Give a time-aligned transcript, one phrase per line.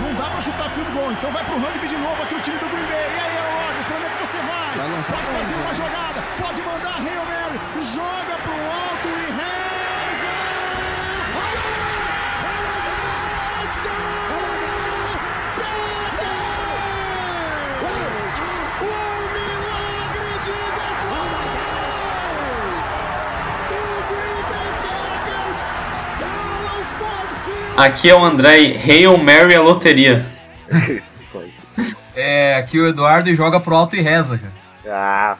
[0.00, 2.58] Não dá pra chutar field goal, então vai pro rugby de novo aqui o time
[2.58, 2.96] do Green Bay.
[2.96, 4.76] E aí, Aaron Rodgers, pra onde é que você vai?
[4.76, 7.60] Vai lançar pode fazer uma jogada, pode mandar Hail Mary,
[7.94, 8.79] joga pro
[27.80, 30.26] Aqui é o André, Hail Mary a loteria.
[32.14, 34.52] É, aqui o Eduardo joga pro alto e reza, cara.
[34.86, 35.36] Ah.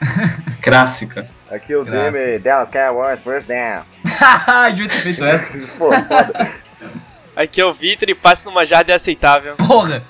[0.62, 1.28] Clássica.
[1.50, 2.14] Aqui o Graças.
[2.14, 3.82] time Dallas Cowboys first down.
[4.72, 5.52] Devia ter feito essa.
[5.76, 6.50] Pô, foda.
[7.36, 9.56] Aqui é o Vitor e passe numa jarda é aceitável.
[9.56, 10.04] Porra!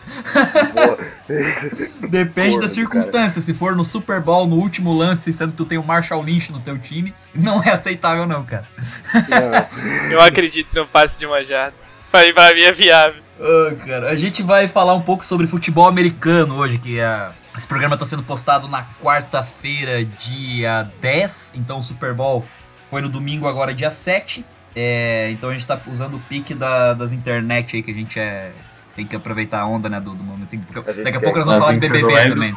[2.08, 3.40] Depende Porra, da circunstância.
[3.40, 6.52] Se for no Super Bowl, no último lance, sendo que tu tem o Marshall Lynch
[6.52, 8.68] no teu time, não é aceitável não, cara.
[9.14, 11.74] Não, Eu acredito no passe de uma jarda.
[12.06, 13.22] Falei pra mim é viável.
[13.40, 17.30] Ah, cara, a gente vai falar um pouco sobre futebol americano hoje, que é...
[17.56, 22.44] Esse programa está sendo postado na quarta-feira, dia 10, então o Super Bowl
[22.90, 24.44] foi no domingo, agora dia 7.
[24.76, 28.18] É, então a gente tá usando o pique da- das internet aí, que a gente
[28.18, 28.50] é...
[28.96, 30.48] Tem que aproveitar a onda, né, do, do momento.
[30.50, 32.48] Tem- A Daqui a pouco nós vamos falar de BBB também.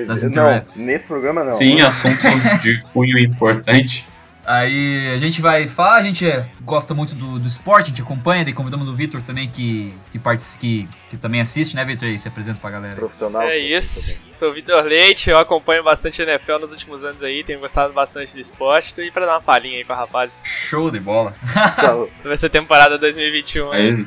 [0.00, 0.30] É, Das não,
[0.74, 1.56] nesse programa não.
[1.56, 4.04] Sim, assuntos de cunho importante.
[4.46, 8.02] Aí a gente vai falar, a gente é- gosta muito do, do esporte, a gente
[8.02, 12.08] acompanha, daí convidamos o Vitor também, que, que, partici- que, que também assiste, né, Vitor?
[12.08, 12.96] Aí se apresenta pra galera.
[12.96, 13.42] Profissional.
[13.42, 14.18] É isso.
[14.30, 17.92] Sou o Vitor Leite, eu acompanho bastante a NFL nos últimos anos aí, tenho gostado
[17.92, 18.94] bastante do esporte.
[18.94, 20.30] Tô aí pra dar uma palhinha aí pra rapaz.
[20.42, 21.34] Show de bola.
[22.16, 23.72] Essa vai ser temporada 2021.
[23.72, 23.88] aí.
[23.90, 24.06] Aí,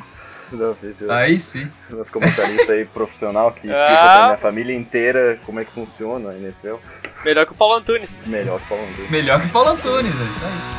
[0.52, 0.76] não,
[1.10, 1.70] Aí sim.
[1.90, 4.14] Nosso comentarista aí profissional que explica Ah.
[4.14, 6.76] pra minha família inteira como é que funciona a NFL.
[7.24, 8.22] Melhor que o Paulo Antunes.
[8.26, 9.08] Melhor falando dele.
[9.10, 10.78] Melhor que Paulo Antunes, é isso aí.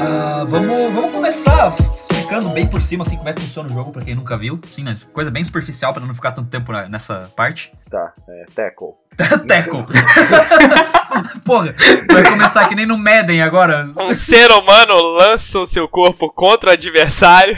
[0.00, 3.90] Ah, vamos, vamos começar explicando bem por cima assim como é que funciona o jogo
[3.90, 4.60] pra quem nunca viu.
[4.70, 4.96] Sim, né?
[5.12, 7.72] Coisa bem superficial pra não ficar tanto tempo nessa parte.
[7.90, 8.92] Tá, é, tackle.
[9.48, 9.86] Teco.
[11.44, 11.74] Porra,
[12.10, 13.90] vai começar que nem no Madden agora.
[13.96, 17.56] Um ser humano lança o seu corpo contra o adversário.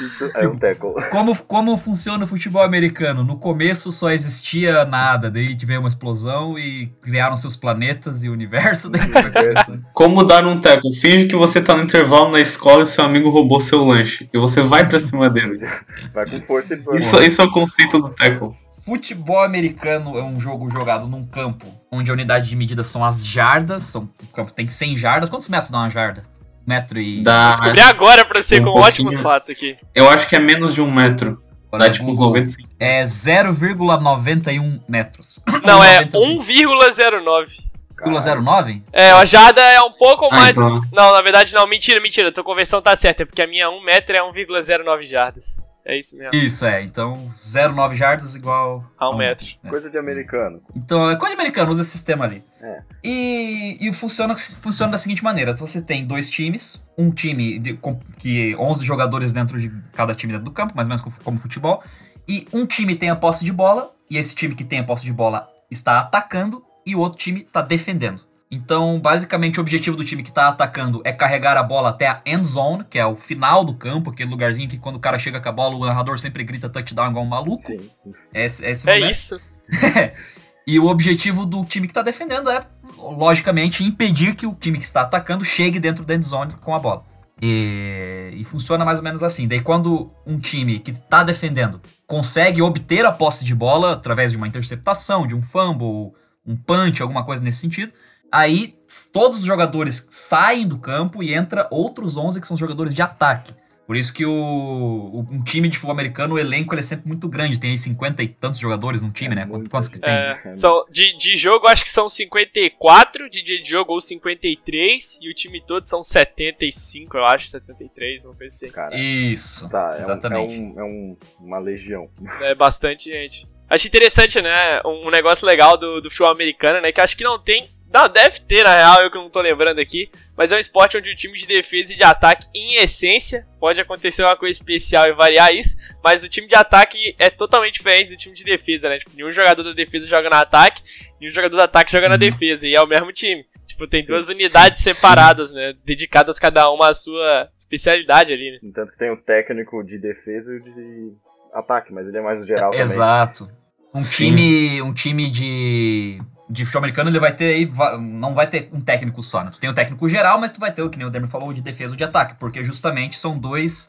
[0.00, 0.94] Isso é um tackle.
[1.10, 3.24] Como, como funciona o futebol americano?
[3.24, 8.32] No começo só existia nada, daí veio uma explosão e criaram seus planetas e o
[8.32, 8.90] universo.
[8.90, 9.02] Daí
[9.92, 10.92] como dar um teco?
[10.92, 14.28] Finge que você tá no intervalo na escola e seu amigo roubou seu lanche.
[14.32, 15.66] E você vai pra cima dele.
[16.12, 16.96] Vai com força e.
[16.96, 18.54] Isso, isso é o conceito do teco.
[18.84, 23.24] Futebol americano é um jogo jogado num campo onde a unidade de medida são as
[23.24, 23.84] jardas.
[23.84, 25.28] São, o campo tem 100 jardas.
[25.28, 26.24] Quantos metros dá uma jarda?
[26.66, 27.22] Metro e.
[27.22, 28.84] Dá, Descobri agora pra você Um com pouquinho.
[28.86, 29.76] ótimos fatos aqui.
[29.94, 31.42] eu acho que é menos de um metro.
[31.72, 32.68] Dá tipo uns Google, 95.
[32.78, 35.40] É 0,91 metros.
[35.64, 36.38] Não, é 91.
[36.38, 37.72] 1,09.
[38.04, 38.82] 1,09?
[38.92, 40.56] É, a Jada é um pouco Ah, mais.
[40.56, 40.80] então.
[40.92, 42.28] Não, na verdade não, mentira, mentira.
[42.28, 45.64] A tua conversão tá certa, é porque a minha 1 metro é 1,09 jardas.
[45.84, 46.34] É isso mesmo.
[46.34, 46.82] Isso, é.
[46.82, 49.46] Então, 0,9 jardas igual A um metro.
[49.64, 49.68] É.
[49.68, 50.62] Coisa de americano.
[50.76, 52.44] Então, é coisa americana, usa esse sistema ali.
[52.60, 52.82] É.
[53.02, 57.98] E, e funciona, funciona da seguinte maneira: você tem dois times, um time de, com
[58.18, 61.38] que 11 jogadores dentro de cada time dentro do campo, mais ou menos como, como
[61.38, 61.82] futebol,
[62.28, 65.04] e um time tem a posse de bola, e esse time que tem a posse
[65.04, 68.22] de bola está atacando, e o outro time está defendendo.
[68.54, 72.20] Então, basicamente, o objetivo do time que está atacando é carregar a bola até a
[72.26, 75.40] end zone, que é o final do campo, aquele lugarzinho que quando o cara chega
[75.40, 77.66] com a bola, o narrador sempre grita touchdown igual um maluco.
[77.66, 77.90] Sim.
[78.34, 79.40] É é É isso.
[80.64, 82.60] E o objetivo do time que está defendendo é,
[82.96, 86.78] logicamente, impedir que o time que está atacando chegue dentro da end zone com a
[86.78, 87.04] bola.
[87.40, 89.48] E, e funciona mais ou menos assim.
[89.48, 94.38] Daí, quando um time que está defendendo consegue obter a posse de bola através de
[94.38, 96.12] uma interceptação, de um fumble,
[96.46, 97.92] um punch, alguma coisa nesse sentido,
[98.32, 98.74] aí
[99.12, 103.52] todos os jogadores saem do campo e entra outros 11 que são jogadores de ataque.
[103.84, 107.06] Por isso que o, o- um time de futebol americano, o elenco ele é sempre
[107.08, 107.58] muito grande.
[107.58, 109.44] Tem aí 50 e tantos jogadores num time, É né?
[109.44, 110.08] muita Quantos que tem?
[110.14, 115.18] É, são, de, de jogo, acho que são 54 de dia de jogo ou 53.
[115.20, 118.68] E o time todo são 75, eu acho, 73, uma coisa assim.
[118.70, 119.68] Cara, Isso.
[119.68, 120.54] tá, é, um, é, exatamente.
[120.60, 122.08] um, é um- uma legião.
[122.40, 123.46] É bastante gente.
[123.68, 124.80] Acho interessante, né?
[124.84, 126.92] Um, um negócio legal do, do futebol americano, né?
[126.92, 127.68] Que acho que não tem.
[127.92, 130.10] Não, deve ter, na real, eu que não tô lembrando aqui.
[130.36, 133.78] Mas é um esporte onde o time de defesa e de ataque, em essência, pode
[133.80, 135.76] acontecer uma coisa especial e variar isso.
[136.02, 138.98] Mas o time de ataque é totalmente diferente do time de defesa, né?
[138.98, 140.82] Tipo, nenhum jogador da defesa joga no ataque,
[141.20, 142.20] nenhum jogador do ataque joga na Uhum.
[142.20, 142.66] defesa.
[142.66, 143.44] E é o mesmo time.
[143.66, 145.72] Tipo, tem Sim, duas unidades sim, separadas, né?
[145.84, 148.58] Dedicadas cada uma à sua especialidade ali, né?
[148.74, 151.12] Tanto que tem o técnico de defesa e o de
[151.54, 152.84] ataque, mas ele é mais geral também.
[152.84, 153.48] Exato.
[153.94, 154.26] Um Sim.
[154.34, 156.18] time, um time de
[156.52, 159.50] de futebol americano ele vai ter aí, não vai ter um técnico só, né?
[159.50, 161.50] Tu tem o técnico geral, mas tu vai ter o que nem o Demer falou,
[161.50, 163.88] de defesa ou de ataque, porque justamente são dois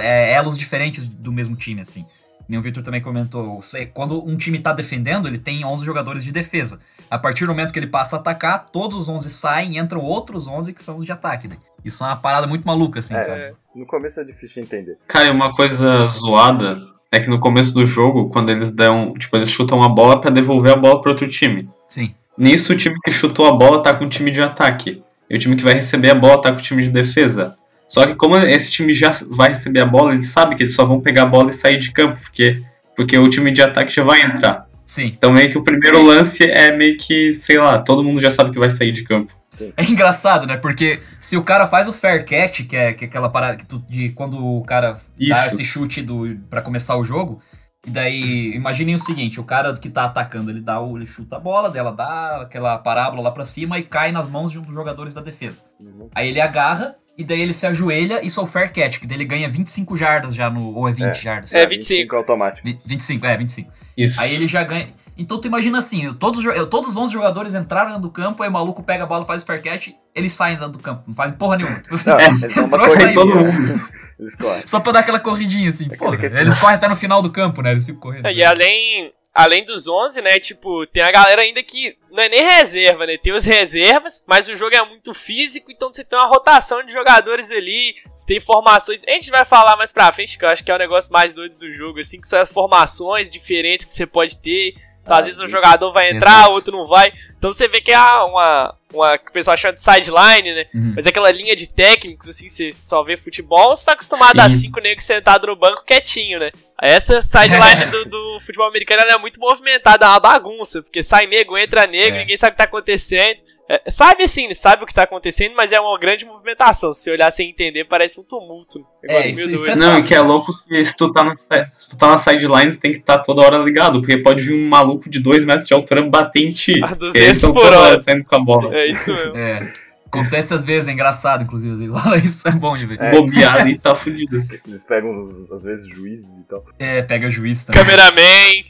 [0.00, 2.06] é, elos diferentes do mesmo time, assim.
[2.48, 3.60] Nem o Victor também comentou,
[3.92, 6.80] quando um time tá defendendo, ele tem 11 jogadores de defesa.
[7.10, 10.00] A partir do momento que ele passa a atacar, todos os 11 saem e entram
[10.00, 11.58] outros 11 que são os de ataque, né?
[11.84, 13.22] Isso é uma parada muito maluca, assim, É.
[13.22, 13.56] sabe?
[13.74, 14.98] No começo é difícil de entender.
[15.06, 16.78] Cara, uma coisa zoada
[17.14, 19.14] é que no começo do jogo, quando eles dão.
[19.14, 21.68] Tipo, eles chutam a bola pra devolver a bola pro outro time.
[21.88, 22.12] Sim.
[22.36, 25.00] Nisso, o time que chutou a bola tá com o time de ataque.
[25.30, 27.54] E o time que vai receber a bola tá com o time de defesa.
[27.88, 30.84] Só que como esse time já vai receber a bola, eles sabem que eles só
[30.84, 32.60] vão pegar a bola e sair de campo, porque,
[32.96, 34.66] porque o time de ataque já vai entrar.
[34.84, 35.14] Sim.
[35.16, 38.50] Então meio que o primeiro lance é meio que, sei lá, todo mundo já sabe
[38.50, 39.32] que vai sair de campo.
[39.76, 40.56] É engraçado, né?
[40.56, 43.64] Porque se o cara faz o fair catch, que é, que é aquela parada que
[43.66, 45.48] tu- de quando o cara dá Isso.
[45.54, 47.40] esse chute do, pra começar o jogo,
[47.86, 51.36] e daí, imaginem o seguinte, o cara que tá atacando, ele dá o, ele chuta
[51.36, 54.62] a bola, dela dá aquela parábola lá pra cima e cai nas mãos de um
[54.62, 55.62] dos jogadores da defesa.
[55.80, 56.08] Uhum.
[56.14, 59.18] Aí ele agarra, e daí ele se ajoelha, isso é o fair catch, que daí
[59.18, 61.14] ele ganha 25 jardas já no, ou é 20 É.
[61.14, 61.54] jardas?
[61.54, 62.16] É, 25.
[62.16, 62.66] automático.
[62.66, 63.70] Vi- 25, é, 25.
[63.96, 64.20] Isso.
[64.20, 64.88] Aí ele já ganha.
[65.16, 68.52] Então tu imagina assim, todos, todos os 11 jogadores entraram dentro do campo, aí o
[68.52, 71.36] maluco pega a bola, faz o fair catch, eles saem dentro do campo, não fazem
[71.36, 71.80] porra nenhuma.
[71.80, 73.90] Tipo assim, Não, eles Entrou todo mundo.
[74.18, 74.62] Eles correm.
[74.66, 76.16] Só pra dar aquela corridinha assim, Aquele porra.
[76.16, 77.72] que- Eles correm até no final do campo, né?
[77.72, 78.28] Eles ficam correndo.
[78.28, 82.42] E além, além dos 11, né, tipo, tem a galera ainda que não é nem
[82.42, 83.16] reserva, né?
[83.20, 86.92] Tem os reservas, mas o jogo é muito físico, então você tem uma rotação de
[86.92, 89.02] jogadores ali, você tem formações.
[89.06, 91.32] A gente vai falar mais pra frente, que eu acho que é o negócio mais
[91.34, 94.74] doido do jogo, assim, que são as formações diferentes que você pode ter.
[95.04, 96.54] Então, às vezes um jogador vai entrar, Exato.
[96.54, 97.12] outro não vai.
[97.36, 100.66] Então você vê que é uma, uma que o pessoal chama de sideline, né?
[100.74, 100.94] Uhum.
[100.96, 104.60] Mas aquela linha de técnicos, assim, você só vê futebol, você tá acostumado a Sim.
[104.60, 106.50] cinco negros sentados no banco quietinho, né?
[106.80, 111.58] Essa sideline do, do futebol americano é muito movimentada, é uma bagunça, porque sai nego,
[111.58, 112.20] entra nego, É.
[112.20, 113.40] ninguém sabe o que tá acontecendo.
[113.68, 116.92] É, sabe assim, sabe o que tá acontecendo, mas é uma grande movimentação.
[116.92, 118.78] Se olhar sem entender, parece um tumulto.
[118.78, 121.24] Um negócio É, isso- isso é- Não, e que é louco que se tu tá
[121.24, 121.48] na, se
[121.90, 124.68] tu tá na sideline, tu tem que estar toda hora ligado, porque pode vir um
[124.68, 126.74] maluco de 2 metros de altura bater em ti.
[126.84, 127.98] A Porque 200 eles estão por toda hora.
[127.98, 128.74] saindo com a bola.
[128.74, 129.36] É isso mesmo.
[129.36, 129.72] É.
[130.06, 131.72] Acontece às vezes, é engraçado, inclusive.
[131.72, 132.02] às vezes.
[132.02, 133.00] Fala isso, é bom de ver.
[133.00, 133.10] É.
[133.12, 134.44] Bobear ali tá fudido.
[134.68, 135.10] Eles pegam,
[135.50, 136.62] às vezes, juízes e tal.
[136.78, 137.82] É, pega juiz também.
[137.82, 138.64] Cameraman.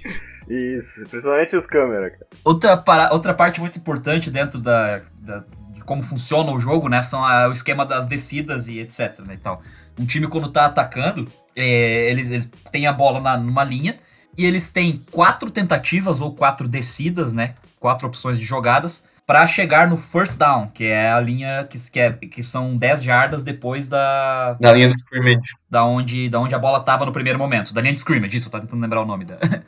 [0.48, 2.26] Isso, principalmente os câmeras, cara.
[2.44, 7.00] Outra, para- outra parte muito importante dentro da, da- de como funciona o jogo, né?
[7.02, 9.20] São a- o esquema das descidas e etc.
[9.26, 9.62] Né, e tal.
[9.98, 13.96] Um time, quando tá atacando, é, eles, eles têm a bola na- numa linha
[14.36, 17.54] e eles têm quatro tentativas ou quatro descidas, né?
[17.80, 21.98] Quatro opções de jogadas para chegar no first down, que é a linha que, que,
[22.00, 25.48] é- que são 10 jardas depois da, Da linha do scrimmage.
[25.70, 27.72] da onde, da onde a bola tava no primeiro momento.
[27.72, 29.24] Da linha de scrimmage, isso, eu tava tentando lembrar o nome.
[29.24, 29.38] Da...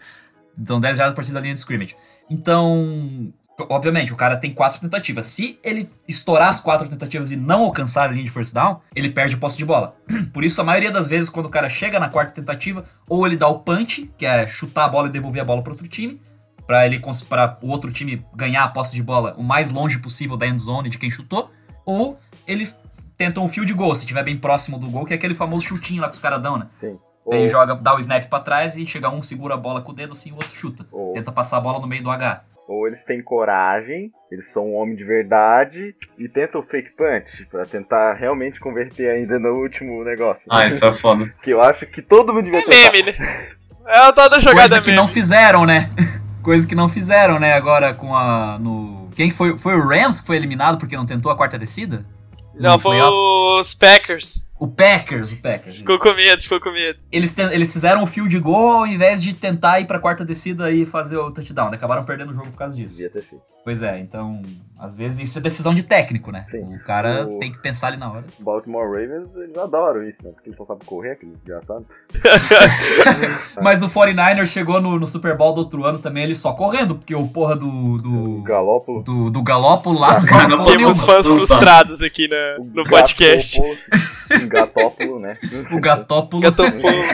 [0.59, 1.97] então, 10 jardas a partir da linha de scrimmage.
[2.31, 3.33] Então,
[3.69, 5.27] obviamente, o cara tem quatro tentativas.
[5.27, 9.11] Se ele estourar as quatro tentativas e não alcançar a linha de first down, ele
[9.11, 9.97] perde a posse de bola.
[10.33, 13.37] Por isso, a maioria das vezes, quando o cara chega na quarta tentativa, ou ele
[13.37, 16.21] dá o punch, que é chutar a bola e devolver a bola para outro time,
[16.67, 20.37] para ele para o outro time ganhar a posse de bola o mais longe possível
[20.37, 21.51] da end zone de quem chutou,
[21.85, 22.77] ou eles
[23.17, 26.03] tentam o field goal, se estiver bem próximo do gol, que é aquele famoso chutinho
[26.03, 26.67] lá que os caras dão, né?
[26.79, 26.99] Sim.
[27.29, 29.93] Daí Ou, joga, dá o snap pra trás e chega um, segura a bola com
[29.93, 30.87] o dedo assim, o outro chuta.
[30.93, 32.43] ou, Tenta passar a bola no meio do H.
[32.69, 37.47] ou eles têm coragem, eles são um homem de verdade e tentam o fake punch
[37.51, 40.43] pra tentar realmente converter ainda no último negócio.
[40.51, 41.33] Ah, isso é foda.
[41.43, 42.93] Que eu acho que todo mundo devia É tentar.
[42.93, 43.49] meme, né?
[43.89, 45.01] É toda jogada Coisa que meme.
[45.03, 45.91] não fizeram, né?
[46.43, 47.55] Coisa que não fizeram, né?
[47.55, 48.57] Agora com a.
[48.61, 49.11] No...
[49.17, 49.59] Quem foi?
[49.59, 52.07] Foi o Rams que foi eliminado porque não tentou a quarta descida?
[52.55, 54.46] Não, foi os Packers.
[54.59, 55.77] O Packers, o Packers.
[55.77, 56.99] Ficou com medo, ficou com medo.
[57.13, 60.87] Eles, eles fizeram o field goal ao invés de tentar ir pra quarta descida e
[60.87, 61.71] fazer o touchdown.
[61.71, 61.77] né?
[61.77, 62.97] Acabaram perdendo o jogo por causa disso.
[62.97, 63.45] Devia ter feito.
[63.63, 64.41] Pois é, então,
[64.79, 66.47] às vezes isso é decisão de técnico, né?
[66.51, 66.63] Sim.
[66.77, 68.25] O cara O- tem que pensar ali na hora.
[68.39, 70.31] Baltimore Ravens, eles adoram isso, né?
[70.31, 71.85] Porque eles só sabem correr, aqueles desgraçados.
[73.63, 76.95] Mas o 49ers chegou no, no Super Bowl do outro ano também, ele só correndo,
[76.97, 77.99] porque o porra do.
[77.99, 78.43] Do.
[78.43, 79.03] Galópolo.
[79.03, 80.21] do, do Galópolo lá.
[80.65, 83.61] Temos fãs frustrados aqui na, o no podcast.
[84.51, 85.39] Gatópolo, O Gatópolo, né?
[85.73, 86.43] O Gatópolo.
[86.43, 87.05] Gatopolo.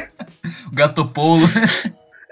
[0.66, 1.44] O Gatopolo.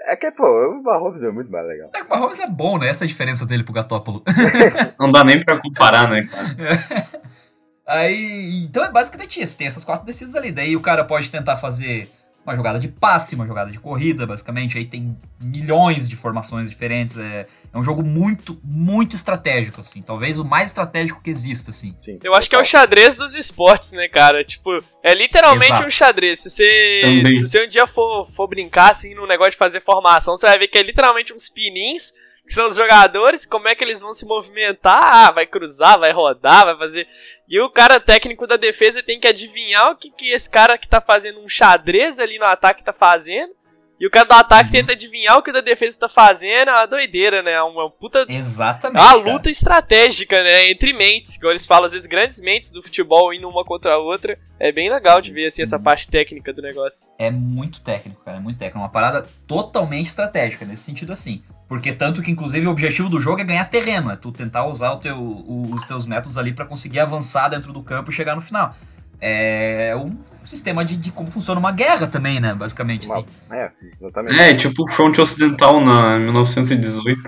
[0.07, 1.89] É que, pô, o Mahomes é muito mais legal.
[1.93, 2.89] É, O Mahomes é bom, né?
[2.89, 4.23] Essa é a diferença dele pro Gatópolo.
[4.99, 7.21] Não dá nem pra comparar, né, cara?
[7.87, 8.65] Aí.
[8.65, 9.57] Então é basicamente isso.
[9.57, 10.51] Tem essas quatro descidas ali.
[10.51, 12.09] Daí o cara pode tentar fazer
[12.45, 14.77] uma jogada de passe, uma jogada de corrida, basicamente.
[14.77, 17.17] Aí tem milhões de formações diferentes.
[17.17, 20.01] É, é um jogo muito, muito estratégico, assim.
[20.01, 21.95] Talvez o mais estratégico que exista, assim.
[22.03, 24.43] Sim, Eu acho que é o xadrez dos esportes, né, cara?
[24.43, 25.87] Tipo, é literalmente Exato.
[25.87, 26.39] um xadrez.
[26.39, 27.37] Se você, Também.
[27.37, 30.57] se você um dia for, for brincar, assim, num negócio de fazer formação, você vai
[30.57, 32.13] ver que é literalmente uns pininhos
[32.45, 36.11] que são os jogadores, como é que eles vão se movimentar, ah, vai cruzar, vai
[36.11, 37.07] rodar, vai fazer.
[37.47, 40.87] E o cara técnico da defesa tem que adivinhar o que, que esse cara que
[40.87, 43.53] tá fazendo um xadrez ali no ataque tá fazendo.
[43.99, 44.71] E o cara do ataque Uhum.
[44.71, 47.51] tenta adivinhar o que o da defesa tá fazendo, é uma doideira, né?
[47.51, 48.99] É uma puta é Exatamente.
[48.99, 49.31] uma cara.
[49.31, 50.71] luta estratégica, né?
[50.71, 51.35] Entre mentes.
[51.35, 54.39] Igual eles falam, às vezes, grandes mentes do futebol indo uma contra a outra.
[54.59, 57.07] É bem legal de ver, assim, essa parte técnica do negócio.
[57.19, 58.37] É muito técnico, cara.
[58.37, 58.79] É muito técnico.
[58.79, 61.43] Uma parada totalmente estratégica, nesse sentido assim.
[61.71, 64.11] Porque tanto que, inclusive, o objetivo do jogo é ganhar terreno.
[64.11, 67.71] É tu tentar usar o teu, o- os teus métodos ali pra conseguir avançar dentro
[67.71, 68.75] do campo e chegar no final.
[69.21, 72.53] É um sistema de, de como funciona uma guerra também, né?
[72.53, 73.25] Basicamente, Uma- assim.
[73.51, 74.37] É, exatamente.
[74.41, 77.21] É, tipo o fronte ocidental na 1918.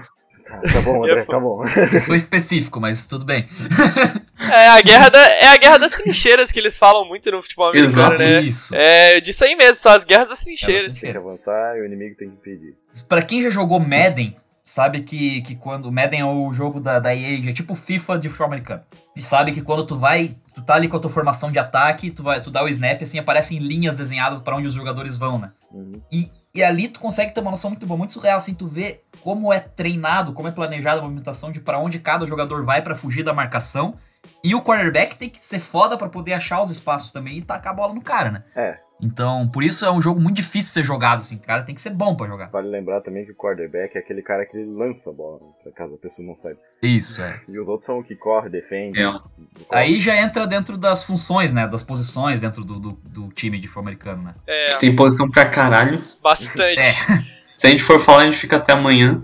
[0.46, 1.64] Tá, tá bom, André, tá bom.
[1.94, 3.48] Isso foi específico, mas tudo bem.
[4.52, 7.70] É a guerra, da, é a guerra das trincheiras que eles falam muito no futebol
[7.70, 8.18] americano, Exato.
[8.22, 8.42] né?
[8.42, 8.76] Isso.
[8.76, 10.96] É disso aí mesmo, são as guerras das trincheiras.
[10.96, 12.76] Tem que avançar e o inimigo tem que impedir.
[13.08, 15.92] Pra quem já jogou Madden, sabe que, que quando.
[15.92, 18.82] Madden é o jogo da, da EA, é tipo FIFA de futebol americano.
[19.16, 20.38] E sabe que quando tu vai.
[20.56, 23.02] Tu tá ali com a tua formação de ataque, tu, vai, tu dá o snap
[23.02, 25.52] assim, aparecem linhas desenhadas pra onde os jogadores vão, né?
[25.72, 26.00] Uhum.
[26.12, 29.02] E, e ali tu consegue ter uma noção muito boa, muito surreal, assim, tu vê
[29.22, 32.96] como é treinado, como é planejada a movimentação de pra onde cada jogador vai pra
[32.96, 33.96] fugir da marcação.
[34.44, 37.74] E o quarterback tem que ser foda pra poder achar os espaços também e tacar
[37.74, 38.44] a bola no cara, né?
[38.56, 38.78] É.
[39.02, 41.36] Então, por isso é um jogo muito difícil de ser jogado, assim.
[41.36, 42.48] O cara tem que ser bom pra jogar.
[42.48, 45.72] Vale lembrar também que o quarterback é aquele cara que lança a bola, né, pra
[45.74, 46.60] caso a pessoa não saiba.
[46.82, 47.42] Isso, é.
[47.48, 49.02] E os outros são o que corre, defende.
[49.02, 49.12] É.
[49.12, 49.24] corre.
[49.70, 51.68] Aí já entra dentro das funções, né?
[51.68, 54.34] Das posições dentro do, do, do time de futebol americano, né?
[54.48, 56.02] É, Tem posição pra caralho.
[56.22, 56.80] bastante.
[56.80, 56.94] É.
[57.56, 59.24] Se a gente for falar, a gente fica até amanhã.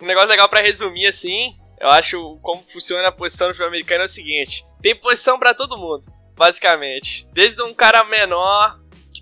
[0.00, 4.02] Um negócio legal pra resumir assim, eu acho como funciona a posição no futebol americano
[4.02, 6.04] é o seguinte: tem posição pra todo mundo,
[6.36, 7.26] basicamente.
[7.32, 8.78] Desde um cara menor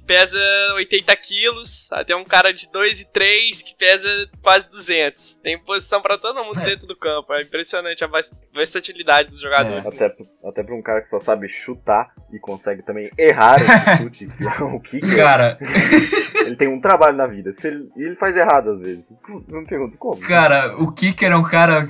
[0.06, 0.38] pesa
[0.76, 4.06] 80 quilos até um cara de 2 e 3 que pesa
[4.42, 5.34] quase 200.
[5.42, 6.64] Tem posição pra todo mundo É.
[6.66, 7.32] dentro do campo.
[7.32, 9.86] É impressionante a vers- versatilidade dos jogadores.
[9.86, 14.26] Até, até pra um cara que só sabe chutar e consegue também errar esse chute,
[14.36, 15.58] que é o kicker, Cara,
[16.46, 17.52] ele tem um trabalho na vida.
[17.52, 19.06] Se ele, e ele faz errado às vezes.
[19.48, 20.20] Não me pergunto como.
[20.20, 21.88] cara, o Kicker é um cara.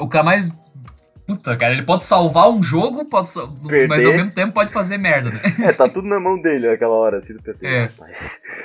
[0.00, 0.48] O cara mais.
[1.26, 3.52] Puta, cara, ele pode salvar um jogo, pode, sal-
[3.88, 5.40] mas ao mesmo tempo pode fazer merda, né?
[5.64, 7.66] É, tá tudo na mão dele naquela hora, assim, do PC.
[7.66, 7.90] É.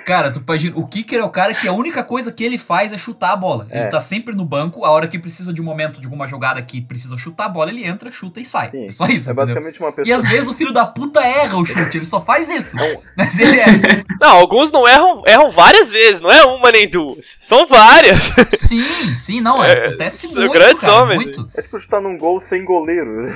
[0.06, 2.94] Cara, tu imagina, o Kicker é o cara que a única coisa que ele faz
[2.94, 3.68] é chutar a bola.
[3.72, 3.88] Ele É.
[3.88, 6.80] tá sempre no banco, a hora que precisa de um momento, de alguma jogada que
[6.82, 8.70] precisa chutar a bola, ele entra, chuta e sai.
[8.70, 8.86] Sim.
[8.86, 9.36] É só isso, É entendeu?
[9.36, 10.18] basicamente uma E pessoa.
[10.18, 12.76] às vezes o filho da puta erra o chute, ele só faz isso.
[12.78, 13.02] Não.
[13.18, 13.66] Mas ele é.
[14.22, 17.38] Não, alguns não erram, erram várias vezes, não é uma nem duas.
[17.40, 18.32] São várias.
[18.58, 21.50] Sim, sim, não, é, É, acontece muito, grandes cara, homens, muito.
[21.56, 23.34] É tipo chutar num gol sem goleiro.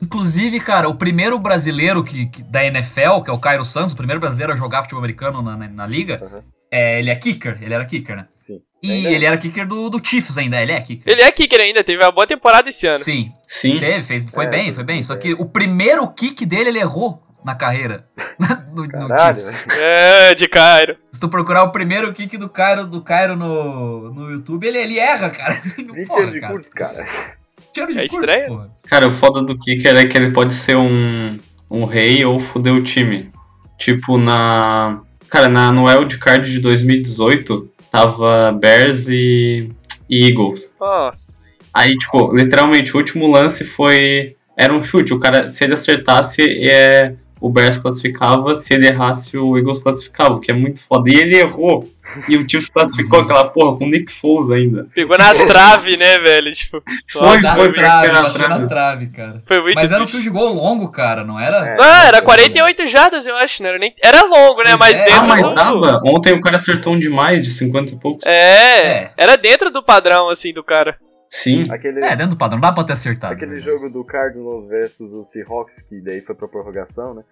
[0.00, 3.96] Inclusive, cara, o primeiro brasileiro que, que- da NFL, que é o Cairo Santos, o
[3.96, 6.42] primeiro brasileiro a jogar futebol americano na, na, na liga, Uhum.
[6.70, 8.26] é, ele é kicker, ele era kicker, né?
[8.44, 8.60] Sim.
[8.82, 9.12] E Ainda é.
[9.12, 11.12] ele era kicker do, do Chiefs ainda, ele é kicker.
[11.12, 12.98] Ele é kicker ainda, teve uma boa temporada esse ano.
[12.98, 13.78] Sim, Sim.
[13.78, 14.98] teve, fez, foi É, bem, foi bem.
[14.98, 15.02] é.
[15.02, 18.04] Só que o primeiro kick dele, ele errou na carreira.
[18.74, 19.66] no, no Chiefs.
[19.78, 20.96] É, de Cairo.
[21.12, 24.98] Se tu procurar o primeiro kick do Cairo, do Cairo no, no YouTube, ele, ele
[24.98, 25.54] erra, cara.
[25.78, 27.06] 20 Porra, anos de curso, cara.
[27.74, 28.46] 20 anos de É curso, estranho.
[28.48, 28.70] porra.
[28.84, 31.38] Cara, o foda do kicker é que ele pode ser um,
[31.70, 33.30] um rei ou foder o time.
[33.78, 35.00] Tipo, na.
[35.28, 39.70] Cara, na, no Wildcard de 2018, tava Bears e,
[40.08, 40.76] e Eagles.
[40.78, 41.42] Nossa.
[41.72, 44.36] Aí, tipo, literalmente, o último lance foi.
[44.56, 45.14] Era um chute.
[45.14, 48.54] O cara, se ele acertasse, é, o Bears classificava.
[48.54, 51.08] Se ele errasse, o Eagles classificava, o que é muito foda.
[51.10, 51.88] E ele errou.
[52.28, 54.86] E o time se classificou aquela porra com o Nick Foles ainda.
[54.94, 56.52] Pegou na trave, né, velho?
[56.52, 58.68] Tipo, Foi, Nossa, Na foi, trave, foi na bateu na trave.
[58.68, 59.42] trave, cara.
[59.46, 60.22] foi muito Mas era um triste.
[60.22, 61.66] field goal longo, cara, não era?
[61.66, 61.76] É.
[61.76, 63.94] Não, era 48 jardas, eu acho, não era nem.
[64.02, 64.76] Era longo, né?
[64.78, 65.04] Mas Mas é.
[65.04, 65.54] dentro Ah, mas do.
[65.54, 66.00] dava?
[66.04, 68.26] Ontem o cara acertou um demais, de 50 e poucos.
[68.26, 69.12] É, É.
[69.16, 70.96] era dentro do padrão, assim, do cara.
[71.30, 71.66] Sim.
[71.70, 73.32] Aquele, É, dentro do padrão, dá pra ter acertado.
[73.32, 73.60] aquele né?
[73.60, 77.22] jogo do Cardinals versus o Seahawks, que daí foi pra prorrogação, né?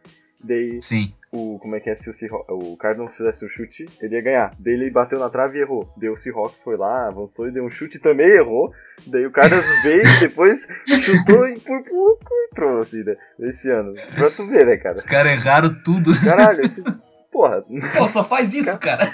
[0.42, 1.12] Daí Sim.
[1.32, 1.58] O.
[1.58, 1.96] Como é que é?
[1.96, 4.54] Se o, Seahawks, o Cardinals fizesse o chute, ele ia ganhar.
[4.58, 5.92] Daí ele bateu na trave e errou.
[5.96, 8.72] Daí o Seahawks foi lá, avançou e deu um chute e também errou.
[9.06, 13.16] Daí o Cardinals veio, depois chutou e por pouco entrou, assim, né?
[13.40, 13.94] Esse ano.
[14.16, 14.96] Pra tu ver, né, cara?
[14.96, 16.10] Os caras erraram tudo.
[16.24, 16.82] Caralho, esse...
[17.30, 17.64] porra.
[17.96, 19.04] Pô, só faz isso, cara.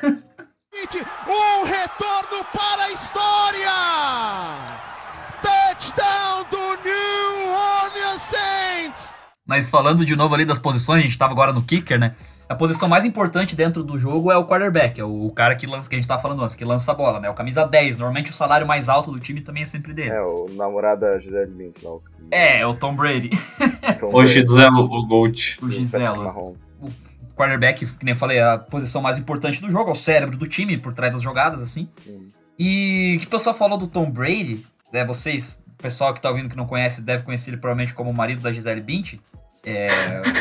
[1.27, 3.71] Um retorno para a história!
[5.43, 6.26] Touchdown
[9.47, 12.15] Mas falando de novo ali das posições, a gente tava agora no kicker, né?
[12.49, 15.89] A posição mais importante dentro do jogo é o quarterback, é o cara que lança,
[15.89, 17.29] que a gente tava falando antes, que lança a bola, né?
[17.31, 17.97] O camisa 10.
[17.97, 20.11] Normalmente o salário mais alto do time também é sempre dele.
[20.11, 21.93] É, o namorado da Gisele Lynch lá.
[21.93, 23.31] o- É, é o Tom Brady.
[24.01, 25.59] Tom O Giselo, o Gold.
[25.63, 26.25] O o Gisela.
[26.25, 26.59] Mahomes.
[27.37, 30.37] quarterback, que nem eu falei, é a posição mais importante do jogo, é o cérebro
[30.37, 31.89] do time, por trás das jogadas, assim.
[32.05, 32.27] Sim.
[32.59, 35.05] E que o pessoal falou do Tom Brady, né?
[35.05, 38.15] Vocês, o pessoal que tá ouvindo que não conhece, deve conhecer ele provavelmente como o
[38.15, 39.21] marido da Gisele Bündchen.
[39.69, 39.87] É,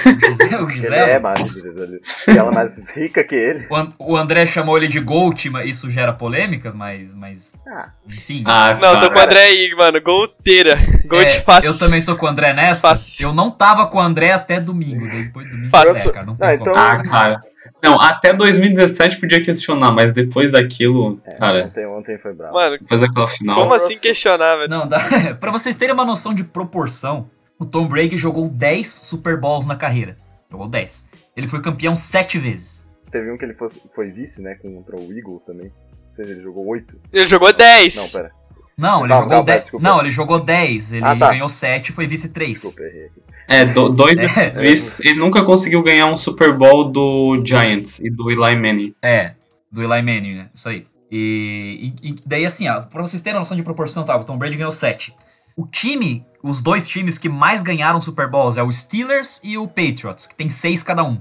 [0.06, 0.96] o Gisele, o Ele Gisele.
[0.96, 3.66] é mais e ela é mais rica que ele.
[3.72, 7.90] O An- O André chamou ele de Gold, mas isso gera polêmicas, mas, mas Ah,
[8.08, 8.44] enfim.
[8.46, 9.14] Ah, Não, tô cara.
[9.14, 10.00] com o André aí, mano.
[10.00, 10.76] Golteira.
[11.08, 11.72] Gol É, de fácil.
[11.72, 12.82] eu também tô com o André nessa.
[12.82, 13.30] Fácil.
[13.30, 15.10] Eu não tava com o André até domingo.
[15.10, 16.10] Depois de domingo, Fácil.
[16.12, 16.70] é, cara, não tem Ah, como.
[16.70, 17.40] então- Ah, cara.
[17.86, 22.54] Não, até 2017 podia questionar, mas depois daquilo, cara, ontem, ontem foi bravo.
[22.54, 23.60] Mano, depois daquela final.
[23.60, 24.70] como assim questionar, velho?
[24.70, 25.00] Não, dá.
[25.40, 29.76] pra vocês terem uma noção de proporção, o Tom Brady jogou 10 Super Bowls na
[29.76, 30.18] carreira.
[30.52, 31.06] Jogou 10.
[31.38, 32.86] Ele foi campeão 7 vezes.
[33.12, 34.56] Teve um que ele foi, foi vice, né?
[34.56, 35.72] Contra o Eagles também.
[36.10, 36.98] Ou seja, ele jogou 8.
[37.14, 37.96] Ele jogou 10.
[37.96, 38.32] Não, pera.
[38.78, 39.62] Não, ele Calma, jogou calma, 10.
[39.62, 39.84] desculpa.
[39.90, 40.94] Não, ele jogou 10.
[40.94, 41.30] Ele Ah, tá.
[41.32, 42.54] ganhou 7 foi vice 3.
[42.62, 43.22] Desculpa, errei aqui.
[43.48, 44.22] É, do- dois É.
[44.24, 48.96] desses vezes ele nunca conseguiu ganhar um Super Bowl do Giants e do Eli Manning.
[49.02, 49.34] É,
[49.72, 50.50] do Eli Manning, né?
[50.54, 50.84] Isso aí.
[51.12, 54.16] E, e- e daí, assim, ó, pra vocês terem uma noção de proporção, tá?
[54.18, 55.14] O Tom Brady ganhou 7.
[55.56, 59.68] O time, os dois times que mais ganharam Super Bowls é o Steelers e o
[59.68, 61.20] Patriots, que tem 6 cada um.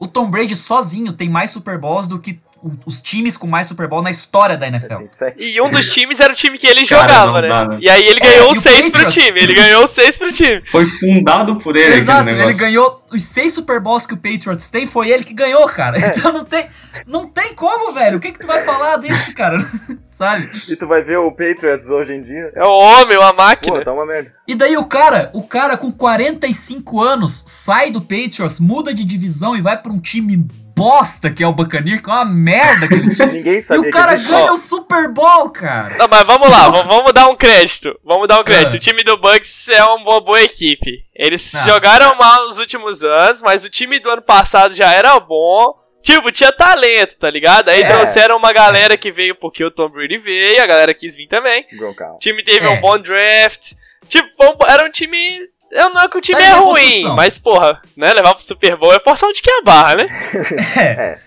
[0.00, 2.40] O Tom Brady sozinho tem mais Super Bowls do que
[2.86, 4.96] os times com mais Super Bowl na história da NFL.
[4.96, 5.34] Tem 7.
[5.38, 7.48] E um dos times era o time que ele Cara, jogava, né?
[7.48, 7.78] dá, né?
[7.80, 9.40] E aí ele É, ganhou o 6 pro time.
[9.40, 10.62] Ele ganhou 6 pro time.
[10.70, 14.86] Foi fundado por ele Exato, ele ganhou os seis Super Bowls que o Patriots tem,
[14.86, 15.96] foi ele que ganhou, cara.
[15.98, 16.66] Então não tem,
[17.06, 18.16] não tem como, velho.
[18.16, 19.58] O que que tu vai falar desse, cara?
[20.10, 20.50] Sabe?
[20.68, 22.52] E tu vai ver o Patriots hoje em dia.
[22.54, 23.84] É o homem, uma Pô, máquina.
[23.84, 24.32] tá uma merda.
[24.46, 29.56] E daí o cara, o cara com 45 anos sai do Patriots, muda de divisão
[29.56, 33.12] e vai pra um time bosta que é o Buccaneers, que é uma merda aquele
[33.14, 33.32] time.
[33.32, 34.30] Ninguém e sabia o cara que ele...
[34.30, 35.96] ganha o Super Bowl, cara.
[35.96, 37.98] Não, mas vamos lá, vamos, dar um crédito.
[38.04, 38.74] Vamos dar um crédito.
[38.74, 38.76] Ah.
[38.76, 41.04] O time do Bucks é uma boa, equipe.
[41.14, 41.64] Eles Ah.
[41.68, 45.74] jogaram mal nos últimos anos, mas o time do ano passado já era bom.
[46.02, 47.70] Tipo, tinha talento, tá ligado?
[47.70, 47.88] Aí É.
[47.88, 51.64] trouxeram uma galera que veio porque o Tom Brady veio, a galera quis vir também.
[51.80, 52.70] O time teve É.
[52.70, 53.72] um bom draft.
[54.06, 54.28] Tipo,
[54.68, 55.40] era um time.
[55.74, 58.12] Eu não é que o time Tá em é ruim, mas porra, né?
[58.14, 60.06] Levar pro Super Bowl é forçar onde que é a barra, né?
[60.78, 61.18] É.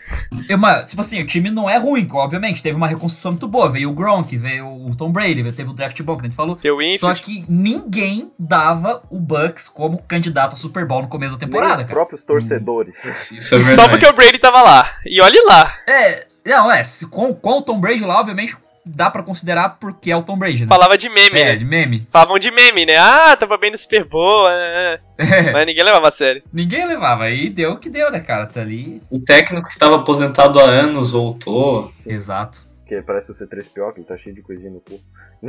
[0.50, 2.64] É uma, tipo assim, o time não é ruim, obviamente.
[2.64, 3.70] Teve uma reconstrução muito boa.
[3.70, 6.36] Veio o Gronk, veio o Tom Brady, veio- teve o draft bom, que a gente
[6.36, 6.58] falou.
[6.98, 11.50] Só que ninguém dava o Bucks como candidato ao Super Bowl no começo da Nem
[11.52, 11.94] temporada, os cara.
[11.94, 12.96] próprios torcedores.
[13.34, 13.76] Isso é.
[13.76, 14.90] Só porque o Brady tava lá.
[15.06, 15.74] E olhe lá.
[15.86, 16.82] É, não, é,
[17.12, 18.56] com, com o Tom Brady lá, obviamente,
[18.88, 20.68] dá pra considerar porque é o Tom Brady, né?
[20.70, 21.56] Falava de meme, É, né?
[21.56, 22.08] de meme.
[22.12, 22.98] Falavam de meme, né?
[22.98, 24.50] Ah, tava bem no Super Bowl.
[24.50, 25.28] é, é.
[25.48, 26.44] É, Mas ninguém levava a sério.
[26.54, 28.46] ninguém levava, aí deu o que deu, né, cara?
[28.46, 29.02] Tá ali.
[29.12, 31.92] O técnico que tava aposentado há anos voltou.
[32.06, 32.66] Exato.
[32.88, 35.04] Que parece o C3PO, que ele tá cheio de coisinha no corpo.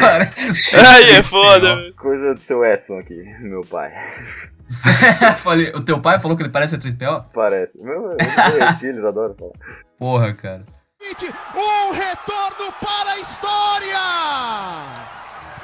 [0.00, 1.22] Parece o Ai, é C3PO.
[1.24, 1.92] foda.
[1.96, 3.92] Coisa do seu Edson aqui, meu pai.
[5.38, 7.26] Falei, o teu pai falou que ele parece C3PO?
[7.32, 7.76] Parece.
[7.80, 9.52] Meu, meus filhos adoram falar.
[9.98, 10.64] Porra, cara.
[11.08, 13.96] Um retorno para a história!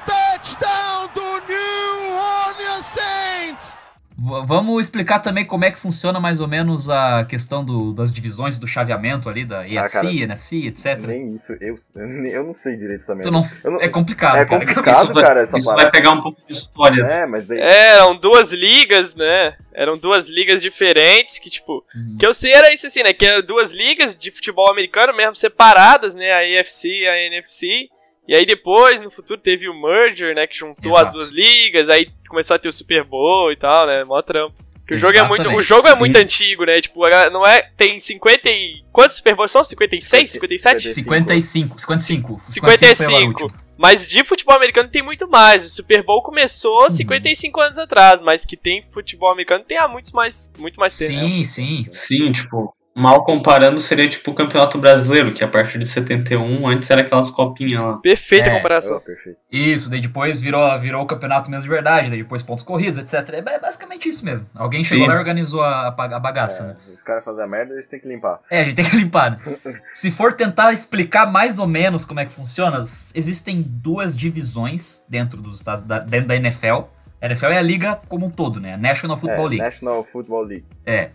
[0.06, 3.76] Touchdown do New Orleans Saints!
[4.10, 4.11] V-
[4.46, 8.58] vamos explicar também como é que funciona mais ou menos a questão do- das divisões
[8.58, 10.06] do chaveamento ali, da EFC, Ah, cara.
[10.12, 10.98] NFC, etc.
[11.06, 14.60] Nem isso, eu, eu não sei direito essa não, não- é complicado, É cara.
[14.66, 15.04] complicado.
[15.04, 17.02] Isso vai, cara, essa isso vai pegar um pouco de história.
[17.02, 17.58] É, mas daí.
[17.58, 19.54] É, eram duas ligas, né?
[19.74, 21.84] Eram duas ligas diferentes que, tipo.
[21.94, 22.16] Uhum.
[22.18, 23.12] Que eu sei era isso assim, né?
[23.12, 26.30] Que eram duas ligas de futebol americano mesmo separadas, né?
[26.32, 27.88] A EFC e a NFC.
[28.26, 30.46] E aí depois, no futuro, teve o merger, né?
[30.46, 31.06] Que juntou Exato.
[31.06, 31.88] as duas ligas.
[31.88, 34.04] Aí começou a ter o Super Bowl e tal, né?
[34.04, 34.54] Mó trampo.
[34.78, 35.48] Porque o jogo é muito.
[35.48, 35.98] O jogo é sim.
[35.98, 36.80] muito antigo, né?
[36.80, 37.70] Tipo, a- não é.
[37.76, 38.82] Tem 50 e.
[38.92, 39.62] Quantos Super Bowls são?
[39.62, 40.30] 56?
[40.30, 40.88] 57?
[40.88, 42.42] 55, 55.
[42.46, 42.96] 55.
[42.96, 43.62] foi agora o último.
[43.78, 45.64] Mas de futebol americano tem muito mais.
[45.64, 50.12] O Super Bowl começou 55 anos atrás, mas que tem futebol americano tem há muitos
[50.12, 51.12] mais, muito mais tempo.
[51.12, 51.86] Sim, sim.
[51.90, 56.90] Sim, tipo, mal comparando, seria tipo o Campeonato Brasileiro, que a partir de 71, antes
[56.90, 57.96] era aquelas copinhas lá.
[57.98, 58.56] Perfeita É.
[58.56, 58.96] comparação.
[58.98, 59.38] Oh, perfeito.
[59.50, 63.28] Isso, daí depois virou, virou o campeonato mesmo de verdade, daí depois pontos corridos, etc.
[63.34, 64.46] É ba- basicamente isso mesmo.
[64.54, 65.08] Alguém chegou Sim.
[65.10, 66.76] lá e organizou a, a ba- a bagaça, né?
[66.88, 68.40] É, os caras fazem a merda, eles têm que limpar.
[68.50, 69.38] É, a gente tem que limpar, né?
[69.94, 72.82] Se for tentar explicar mais ou menos como é que funciona,
[73.14, 76.82] existem duas divisões dentro dos Estados da, dentro da NFL.
[77.20, 78.74] A NFL é a liga como um todo, né?
[78.74, 79.62] A National Football é, League.
[79.64, 80.64] National Football League.
[80.84, 81.10] É.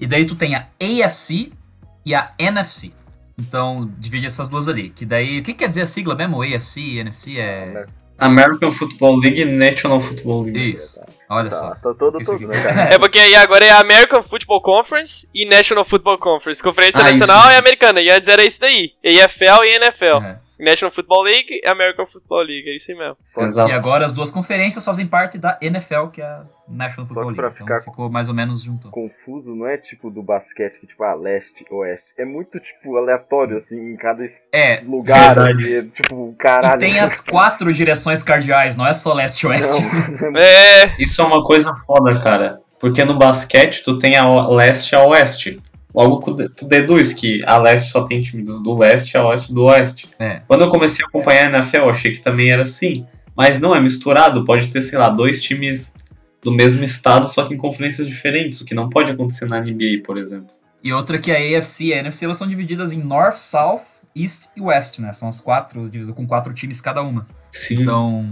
[0.00, 1.52] E daí tu tem a AFC
[2.04, 2.92] e a NFC.
[3.38, 4.90] Então, divide essas duas ali.
[4.90, 5.38] Que daí.
[5.38, 6.42] O que quer dizer a sigla mesmo?
[6.42, 7.38] AFC, NFC?
[7.38, 7.86] É.
[8.18, 10.72] American Football League e National Football League.
[10.72, 11.00] Isso.
[11.28, 11.70] Olha Tá, só.
[11.74, 12.90] tá todo, né?
[12.92, 16.62] É porque aí agora é a American Football Conference e National Football Conference.
[16.62, 17.50] Conferência Ah, Nacional isso.
[17.52, 18.00] e Americana.
[18.02, 18.90] E antes era isso daí.
[19.02, 20.22] EFL e NFL.
[20.22, 20.38] É.
[20.60, 23.16] National Football League e American Football League, é isso aí mesmo.
[23.38, 23.70] Exato.
[23.70, 27.30] E agora as duas conferências fazem parte da NFL, que é a National Só Football
[27.32, 27.54] League.
[27.62, 28.90] Então ficou mais ou menos junto.
[28.90, 32.06] confuso, não é tipo do basquete, que tipo, ah, leste, oeste.
[32.18, 35.34] É muito, tipo, aleatório, assim, em cada É, lugar.
[35.34, 35.76] Verdade.
[35.78, 36.76] assim, tipo, caralho.
[36.76, 39.70] e tem as quatro direções cardeais, não é só leste e oeste.
[40.36, 42.60] É, Isso é uma coisa foda, cara.
[42.78, 45.60] Porque no basquete tu tem a leste a oeste.
[45.94, 49.26] Logo tu de- tu deduz que a leste só tem times do leste e a
[49.26, 50.08] oeste do oeste.
[50.18, 50.42] É.
[50.46, 53.06] Quando eu comecei a acompanhar a NFL, eu achei que também era assim.
[53.36, 54.44] Mas não, é misturado.
[54.44, 55.94] Pode ter, sei lá, dois times
[56.42, 58.60] do mesmo estado, só que em conferências diferentes.
[58.60, 60.48] O que não pode acontecer na NBA, por exemplo.
[60.82, 63.82] E outra que a AFC e a NFC elas são divididas em North, South,
[64.16, 65.12] East e West, né?
[65.12, 67.26] São as quatro, com quatro times cada uma.
[67.52, 67.82] Sim.
[67.82, 68.22] Então,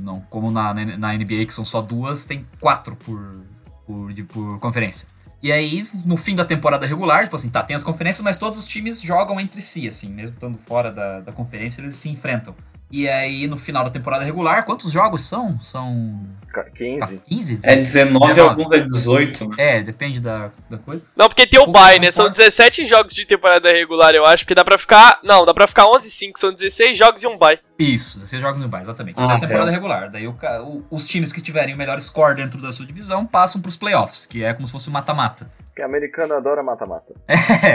[0.00, 3.42] não, como na, na NBA que são só duas, tem quatro por,
[3.86, 5.08] por, de- por conferência.
[5.46, 8.58] E aí, no fim da temporada regular, tipo assim, tá, tem as conferências, mas todos
[8.58, 12.52] os times jogam entre si, assim, mesmo estando fora da, da conferência, eles se enfrentam.
[12.90, 15.60] E aí, no final da temporada regular, quantos jogos são?
[15.60, 17.18] São Ca- 15.
[17.28, 17.60] 15?
[17.64, 19.48] É 19, alguns é 18.
[19.48, 19.56] né?
[19.58, 21.02] É, depende da, da coisa.
[21.16, 22.12] não, porque tem o bye, né?
[22.12, 22.36] São forte.
[22.38, 25.18] 17 jogos de temporada regular, eu acho, porque dá pra ficar.
[25.24, 27.58] Não, dá pra ficar 11 e 5, são 16 jogos e um bye.
[27.76, 29.16] Isso, 16 jogos no bye, exatamente.
[29.18, 29.74] Ah, Isso é a temporada é.
[29.74, 30.08] regular.
[30.10, 33.60] Daí o o- os times que tiverem o melhor score dentro da sua divisão passam
[33.60, 35.50] pros playoffs, que é como se fosse um mata-mata.
[35.66, 37.12] Porque americano adora mata-mata.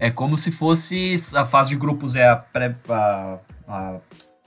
[0.00, 3.36] É, é como se fosse a fase de grupos é a, pré, a,
[3.68, 3.96] a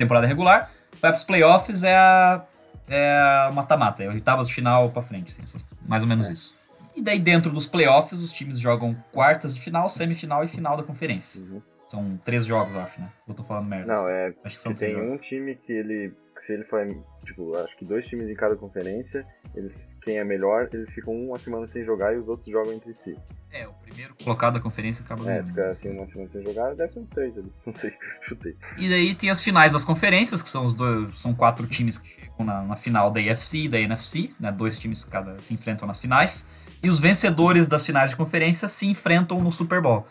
[0.04, 2.44] temporada regular, vai pros playoffs é a
[2.88, 6.34] é mata-mata, é oitavas de final pra frente, assim, mais ou menos É.
[6.34, 6.54] isso.
[6.96, 10.84] E daí dentro dos playoffs os times jogam quartas de final, semifinal e final da
[10.84, 11.42] conferência.
[11.42, 11.62] Uhum.
[11.94, 13.10] São três jogos, eu acho, né?
[13.28, 13.94] Eu tô falando merda.
[13.94, 15.20] Não, é Acho que são três tem jogos.
[15.20, 16.12] um time que ele.
[16.36, 16.84] que Se ele for,
[17.24, 21.38] tipo, acho que dois times em cada conferência, eles, quem é melhor, eles ficam uma
[21.38, 23.16] semana sem jogar e os outros jogam entre si.
[23.52, 25.48] É, o primeiro colocado da conferência acaba É, ganhando.
[25.50, 27.52] fica assim uma semana sem jogar, deve ser uns três ali.
[27.66, 28.58] Não sei, chutei.
[28.80, 31.20] E daí tem as finais das conferências, que são os dois.
[31.22, 34.52] São quatro times que chegam na, na final da AFC e da NFC, né?
[34.52, 36.48] Dois times que cada se enfrentam nas finais.
[36.82, 40.06] E os vencedores das finais de conferência se enfrentam no Super Bowl.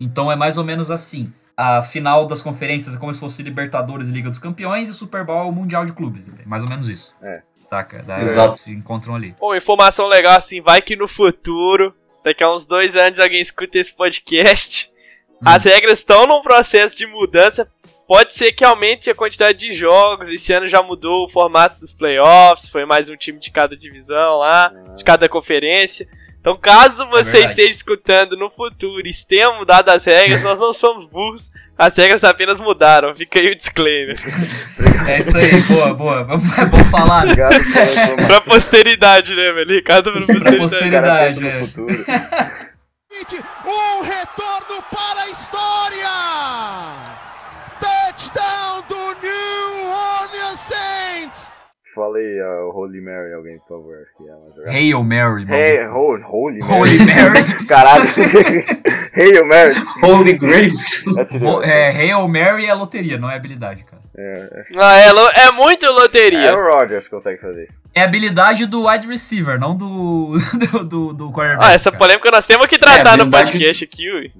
[0.00, 1.32] Então é mais ou menos assim.
[1.56, 4.94] A final das conferências é como se fosse Libertadores e Liga dos Campeões, e o
[4.94, 6.28] Super Bowl é o Mundial de Clubes.
[6.28, 6.48] entende?
[6.48, 7.16] Mais ou menos isso.
[7.20, 7.42] É.
[7.66, 8.02] Saca?
[8.02, 8.56] Daí Exato.
[8.56, 9.34] se encontram ali.
[9.38, 13.76] Pô, informação legal assim, vai que no futuro, daqui a uns dois anos, alguém escuta
[13.76, 14.90] esse podcast.
[15.44, 17.68] As regras estão num processo de mudança.
[18.06, 20.30] Pode ser que aumente a quantidade de jogos.
[20.30, 22.68] Esse ano já mudou o formato dos playoffs.
[22.68, 26.08] Foi mais um time de cada divisão lá, de cada conferência.
[26.40, 27.52] Então, caso você verdade.
[27.52, 31.50] esteja escutando no futuro e tenha mudado as regras, nós não somos burros.
[31.76, 33.14] As regras apenas mudaram.
[33.14, 34.18] Fica aí o disclaimer.
[35.08, 36.26] É isso aí, boa, boa.
[36.58, 37.32] É bom falar, né?
[37.32, 38.16] Obrigado informação.
[38.16, 39.74] pra posteridade, né, velho?
[39.74, 40.56] Ricardo pra posteridade.
[40.56, 41.40] posteridade.
[41.40, 41.60] Cara, pensa é.
[41.60, 42.68] no futuro.
[43.66, 46.08] Um retorno para a história!
[47.80, 50.97] Touchdown do New Orleans Saints!
[51.98, 53.96] Falei a Holy Mary, alguém, por favor.
[53.96, 54.70] Acho que é uma jogada.
[54.70, 55.54] Hail Mary, mano.
[55.54, 56.72] Hey, Holy, Holy Mary.
[56.72, 57.44] Holy Mary.
[57.66, 58.04] Caralho.
[59.14, 59.74] Hail Mary.
[60.02, 61.04] Holy Grace!
[61.20, 61.48] Atirei.
[61.48, 63.98] Ho- É, Hail Mary é loteria, não é habilidade, cara.
[64.76, 66.50] Ah, é, lo- é muito loteria.
[66.50, 67.68] Aaron Rodgers consegue fazer.
[67.94, 70.32] É habilidade do wide receiver, não do,
[70.72, 71.66] do, do, do quarterback.
[71.68, 71.98] Ah, essa cara.
[71.98, 74.32] polêmica nós temos que tratar É, no podcast aqui, ui.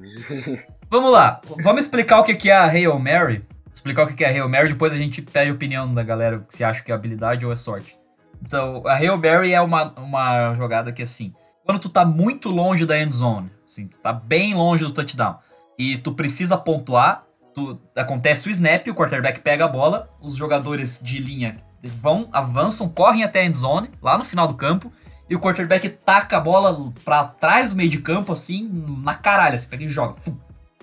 [0.91, 3.43] Vamos lá, vamos explicar o que que é a Hail Mary.
[3.73, 6.45] Explicar o que é a Hail Mary, depois a gente pede a opinião da galera
[6.49, 7.97] se acha que é habilidade ou é sorte.
[8.43, 11.33] Então, a Hail Mary é uma, uma jogada que, assim,
[11.65, 15.39] quando tu tá muito longe da end zone, assim, tá bem longe do touchdown,
[15.79, 21.01] e tu precisa pontuar, tu, acontece o snap, o quarterback pega a bola, os jogadores
[21.03, 24.93] de linha vão, avançam, correm até a end zone, lá no final do campo,
[25.29, 28.69] e o quarterback taca a bola pra trás do meio de campo, assim,
[29.03, 30.17] na caralho, assim, pega e joga.
[30.21, 30.37] Fum.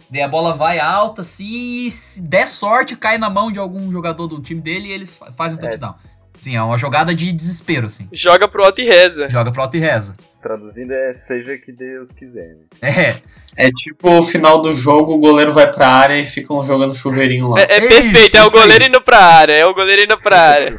[0.10, 1.90] Daí a bola vai alta, se
[2.22, 5.58] der sorte, cai na mão de algum jogador do time dele e eles fa- fazem
[5.58, 5.96] um touchdown.
[6.40, 8.08] Sim, é uma jogada de desespero, assim.
[8.12, 9.30] Joga pro alto e reza.
[9.30, 10.16] Joga pro alto e reza.
[10.42, 12.56] Traduzindo é seja que Deus quiser.
[12.82, 13.16] Né?
[13.58, 16.94] É, É tipo o final do jogo, o goleiro vai pra área e ficam jogando
[16.94, 17.62] chuveirinho lá.
[17.62, 18.62] É, é Isso, perfeito, é o isso aí.
[18.62, 20.78] goleiro indo pra área, é o goleiro indo pra área.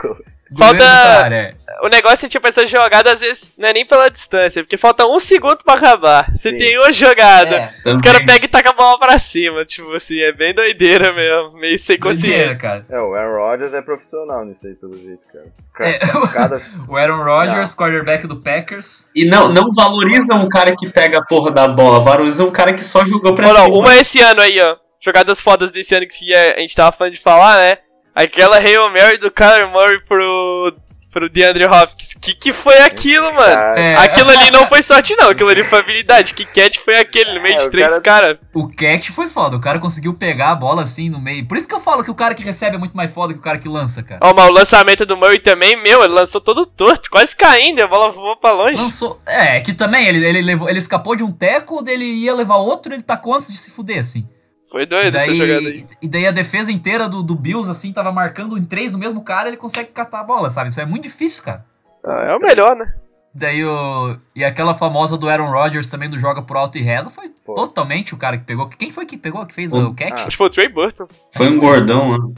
[0.57, 1.67] Falta- área, é.
[1.83, 5.07] O negócio é tipo, essa jogada às vezes não é nem pela distância, porque falta
[5.07, 6.31] um segundo pra acabar.
[6.35, 6.59] Você Sim.
[6.59, 7.75] tem uma jogada.
[7.85, 11.13] É, Os caras pegam e tacam a bola pra cima, tipo assim, é bem doideira
[11.13, 12.63] mesmo, meio sem doideira, consciência.
[12.63, 12.87] cara.
[12.89, 15.47] É, o Aaron Rodgers é profissional nisso aí, pelo jeito, cara.
[15.91, 19.11] É, Ca- Cada, o Aaron Rodgers, quarterback do Packers.
[19.15, 22.73] E não, não valorizam o cara que pega a porra da bola, valorizam o cara
[22.73, 23.77] que só jogou pra Ou não, cima.
[23.79, 24.77] uma é esse ano aí, ó.
[25.05, 27.79] Jogadas fodas desse ano que a gente tava falando de falar, né?
[28.16, 30.74] Aquela Hail Mary do Kyler Murray pro,
[31.12, 32.14] pro DeAndre Hopkins.
[32.14, 33.37] Que que foi aquilo, mano?
[33.55, 33.94] Cara, É.
[33.96, 35.29] Aquilo ali não foi sorte, não.
[35.29, 36.33] Aquilo ali foi habilidade.
[36.33, 38.38] Que catch foi aquele no meio É, de três cara- caras?
[38.55, 41.46] O catch foi foda, o cara conseguiu pegar a bola assim no meio.
[41.46, 43.38] Por isso que eu falo que o cara que recebe é muito mais foda que
[43.38, 44.20] o cara que lança, cara.
[44.22, 47.87] Ó, mas o lançamento do Murray também, meu, ele lançou todo torto, quase caindo, a
[47.87, 48.81] bola voou pra longe.
[48.81, 49.20] Lançou.
[49.26, 52.94] É, que também ele, ele, levou, ele escapou de um teco, dele ia levar outro,
[52.94, 54.26] ele tacou antes de se fuder, assim.
[54.70, 55.83] Foi doido essa jogada aí.
[55.83, 58.98] Daí, e daí a defesa inteira do, do Bills, assim, tava marcando em três no
[58.98, 60.70] mesmo cara, ele consegue catar a bola, sabe?
[60.70, 61.64] Isso é muito difícil, cara.
[62.05, 62.94] Ah, é o melhor, né?
[63.38, 64.16] Daí o.
[64.35, 67.52] E aquela famosa do Aaron Rodgers também do joga por alto e reza foi Pô.
[67.55, 68.66] totalmente o cara que pegou.
[68.66, 70.12] Quem foi que pegou, que fez O- o catch?
[70.14, 71.07] Acho que foi o Trey Burton.
[71.37, 72.35] Foi um gordão, né?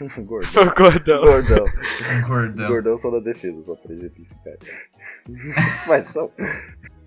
[0.18, 0.50] Gordão.
[0.50, 1.20] Foi o Gordão.
[1.22, 1.64] Gordão.
[2.26, 2.68] Gordão.
[2.68, 4.54] Gordão são da defesa, só pra exemplificar.
[5.86, 6.28] Mas são.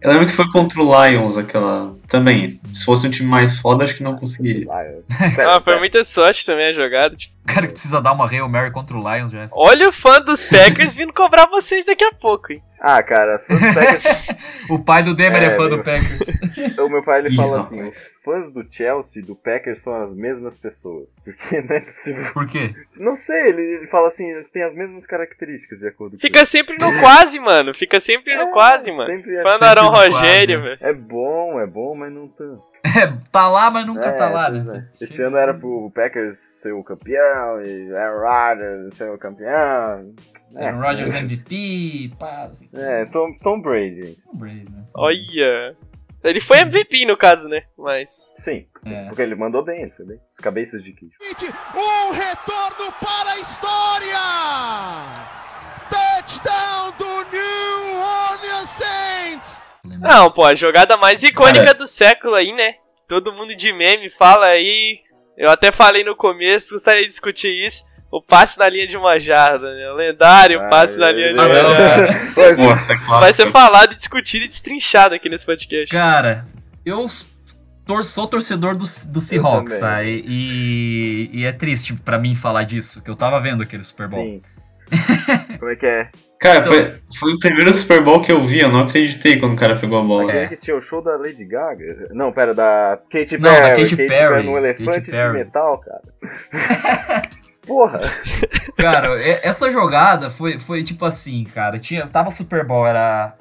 [0.04, 1.96] Eu lembro que foi contra o Lions aquela.
[2.08, 2.60] Também.
[2.74, 4.68] Se fosse um time mais foda, acho que não conseguiria.
[5.50, 7.16] Ah, foi muita sorte também a jogada.
[7.16, 9.48] Tipo, O cara que precisa dar uma Hail Mary contra o Lions já.
[9.52, 12.62] olha o fã dos Packers vindo cobrar vocês daqui a pouco, hein?
[12.86, 14.04] Ah, cara, fãs do Packers,
[14.70, 15.78] O pai do Demer é, É, fã meu.
[15.78, 16.24] do Packers.
[16.78, 20.04] o meu pai ele Ih, fala assim: os fãs do Chelsea e do Packers são
[20.04, 21.08] as mesmas pessoas.
[21.24, 22.34] Porque não é possível.
[22.34, 22.76] Por quê?
[22.98, 26.44] Não sei, ele, ele fala assim: eles têm as mesmas características de acordo com Fica
[26.46, 27.74] sempre no quase, mano.
[27.74, 29.10] Fica sempre no É, quase, mano.
[29.10, 30.62] sempre é Fã do sempre Arão no Rogério, é.
[30.62, 30.77] velho.
[30.82, 32.63] É bom, é bom, mas não tanto.
[32.86, 34.88] É, tá lá, mas nunca É, tá lá, né?
[35.01, 35.03] é.
[35.06, 40.13] Esse ano era pro Packers ser o campeão e Aaron Rodgers ser o campeão.
[40.56, 42.69] É, Aaron Rodgers MVP, pá, assim.
[42.73, 44.17] É, Tom, Tom Brady.
[44.25, 44.84] Tom Brady, né?
[44.95, 45.75] Olha.
[46.23, 47.63] Ele foi MVP no caso, né?
[47.77, 48.32] Mas.
[48.39, 49.06] Sim, É.
[49.08, 50.17] porque ele mandou bem, ele foi bem.
[50.32, 51.15] Os cabeças de queijo.
[51.75, 54.23] Um retorno para a história!
[55.89, 59.62] Touchdown do New Orleans Saints!
[59.86, 62.76] Não, pô, a jogada mais icônica do século aí, né?
[63.08, 65.00] Todo mundo de meme fala aí.
[65.38, 67.84] Eu até falei no começo, gostaria de discutir isso.
[68.12, 69.91] O passe na linha de uma jarda, né?
[69.91, 72.56] O lendário Ah, passe na linha de uma jarda.
[72.58, 75.91] Nossa, é Isso vai ser falado, discutido e destrinchado aqui nesse podcast.
[75.91, 76.46] Cara,
[76.86, 77.08] eu
[77.86, 80.04] tor- sou torcedor do, do Seahawks, tá?
[80.04, 84.08] E, e- e é triste pra mim falar disso, que eu tava vendo aquele Super
[84.08, 84.24] Bowl.
[84.24, 84.41] Sim.
[85.60, 86.10] Como é que é?
[86.39, 89.58] Cara, foi, foi o primeiro Super Bowl que eu vi, eu não acreditei quando o
[89.58, 90.29] cara pegou a bola.
[90.29, 92.10] Aquele que tinha o show da Lady Gaga?
[92.12, 93.62] Não, pera, da Katy Não, Perry.
[93.62, 95.38] da Katy Perry, no elefante Katy de Perry.
[95.39, 96.01] metal, cara.
[97.65, 98.12] Porra.
[98.77, 101.79] Cara, essa jogada foi, foi tipo assim, cara.
[101.79, 103.38] Tinha, tava Super Bowl, era,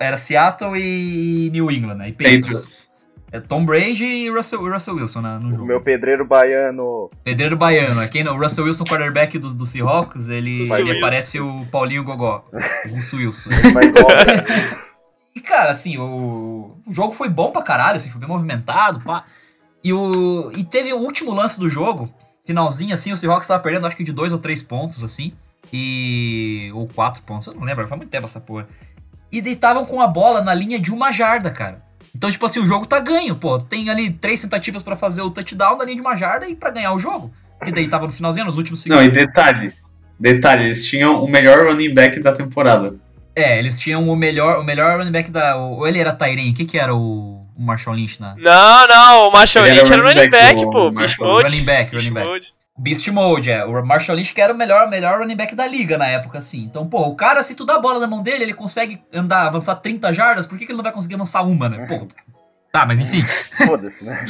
[0.00, 2.08] era Seattle e New England, né?
[2.08, 2.46] E Patriots.
[2.46, 2.90] Patriots.
[3.32, 5.64] É Tom Brady e Russell, Russell Wilson né, no O jogo.
[5.64, 7.08] meu pedreiro baiano.
[7.22, 8.34] Pedreiro Baiano, é quem não?
[8.36, 11.00] O Russell Wilson, quarterback do, do Seahawks, ele, Russell ele Wilson.
[11.00, 12.44] parece o Paulinho Gogó,
[12.86, 13.50] o Russo Wilson.
[15.34, 19.24] E, cara, assim, o, o jogo foi bom pra caralho, assim, foi bem movimentado, pá.
[19.82, 22.12] E, o, e teve o último lance do jogo,
[22.44, 25.32] finalzinho, assim, o Seahawks tava perdendo, acho que de dois ou três pontos, assim.
[25.72, 26.70] E...
[26.74, 28.66] ou quatro pontos, eu não lembro, faz muito tempo essa porra.
[29.30, 31.80] E deitavam com a bola na linha de uma jarda, cara.
[32.14, 33.58] Então, tipo assim, o jogo tá ganho, pô.
[33.58, 36.70] Tem ali três tentativas pra fazer o touchdown na linha de uma jarda e pra
[36.70, 37.32] ganhar o jogo.
[37.64, 39.16] Que daí tava no finalzinho, nos últimos Não, segundos.
[39.22, 39.68] e detalhe.
[40.18, 42.94] Detalhe, eles tinham o melhor running back da temporada.
[43.34, 45.56] É, eles tinham o melhor, o melhor running back da...
[45.56, 48.34] Ou ele era Tyrene, o que que era o, o Marshall Lynch na...
[48.36, 50.90] Não, não, o Marshall Ele Lynch era running running back, back, o pô.
[50.90, 51.42] Marshall-.
[51.42, 52.46] Running back, running back.
[52.80, 53.62] Beast Mode, é.
[53.62, 56.64] O Marshall Lynch que era o melhor, melhor running back da liga na época, assim.
[56.64, 59.46] Então, pô, o cara, se tu dá a bola na mão dele, ele consegue andar,
[59.46, 61.84] avançar 30 jardas, por que, que ele não vai conseguir avançar uma, né?
[61.86, 62.08] Pô.
[62.72, 63.22] Tá, mas enfim.
[63.66, 64.24] Foda-se, né?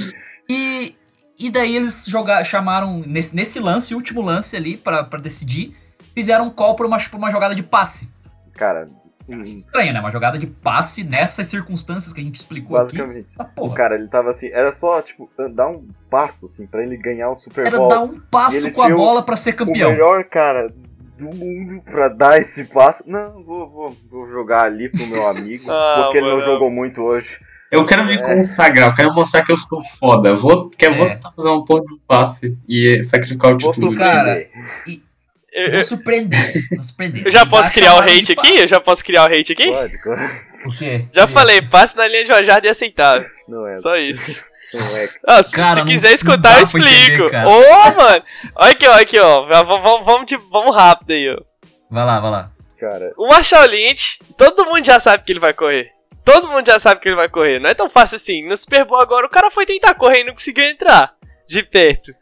[0.49, 0.97] E,
[1.39, 5.77] e daí eles jogar, chamaram, nesse, nesse lance, último lance ali, pra, pra decidir,
[6.13, 8.11] fizeram um call pra uma, pra uma jogada de passe.
[8.55, 8.87] Cara,
[9.31, 10.01] hum, Estranho, né?
[10.01, 12.97] Uma jogada de passe nessas circunstâncias que a gente explicou aqui.
[12.99, 13.29] basicamente.
[13.39, 16.97] Ah, O cara, ele tava assim, era só, tipo, dar um passo, assim, pra ele
[16.97, 17.89] ganhar o Super Era Bowl.
[17.89, 19.91] dar um E passo com a o- bola pra ser O campeão.
[19.91, 20.73] melhor cara
[21.19, 23.03] do mundo pra dar esse passo.
[23.07, 26.51] Não, vou, vou, vou jogar ali pro meu amigo, Ah, porque ele não mano.
[26.51, 27.39] jogou muito hoje.
[27.71, 28.19] Eu quero me É.
[28.19, 30.35] consagrar, eu quero mostrar que eu sou foda.
[30.35, 30.97] Vou, quero É.
[30.99, 34.45] vou tentar fazer uma porra de um passe e sacrificar o título do cara,
[34.85, 35.03] time.
[35.53, 37.27] Eu, Vou surpreender, vou surpreender.
[37.27, 38.49] eu já posso criar o hate aqui?
[38.49, 38.59] passe.
[38.61, 39.67] Eu já posso criar o hate aqui?
[39.67, 40.31] Pode, claro.
[40.67, 41.05] O quê?
[41.13, 41.33] Já O quê?
[41.33, 43.29] falei, passe na linha de uma jarda e aceitável.
[43.49, 43.75] Não é.
[43.77, 44.45] Só isso.
[44.73, 45.09] Não é.
[45.27, 47.25] Ah, se, Cara, se quiser escutar, eu explico.
[47.25, 48.23] Ô, mano!
[48.55, 49.47] Olha aqui, ó, aqui, ó.
[49.47, 51.43] Vamos, vamos, vamos, de- vamos rápido aí, ó.
[51.91, 52.51] Vai lá, vai lá.
[52.79, 55.91] Cara, O Marshall Lynch, todo mundo já sabe que ele vai correr.
[56.25, 57.59] Todo mundo já sabe que ele vai correr.
[57.59, 58.47] Não é tão fácil assim.
[58.49, 61.15] No Super Bowl agora, o cara foi tentar correr e não conseguiu entrar
[61.49, 62.13] de perto.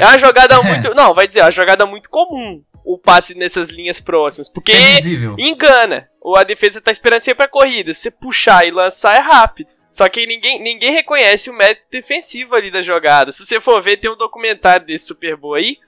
[0.00, 0.94] É uma jogada muito.
[0.94, 4.48] Não, vai dizer, é uma jogada muito comum o passe nessas linhas próximas.
[4.48, 5.34] Porque Previsível.
[5.38, 6.08] engana.
[6.20, 7.92] Ou a defesa tá esperando sempre a corrida.
[7.92, 9.68] Se você puxar e lançar é rápido.
[9.90, 13.32] Só que ninguém, ninguém reconhece o mérito defensivo ali da jogada.
[13.32, 15.78] Se você for ver, tem um documentário desse Super Bowl aí.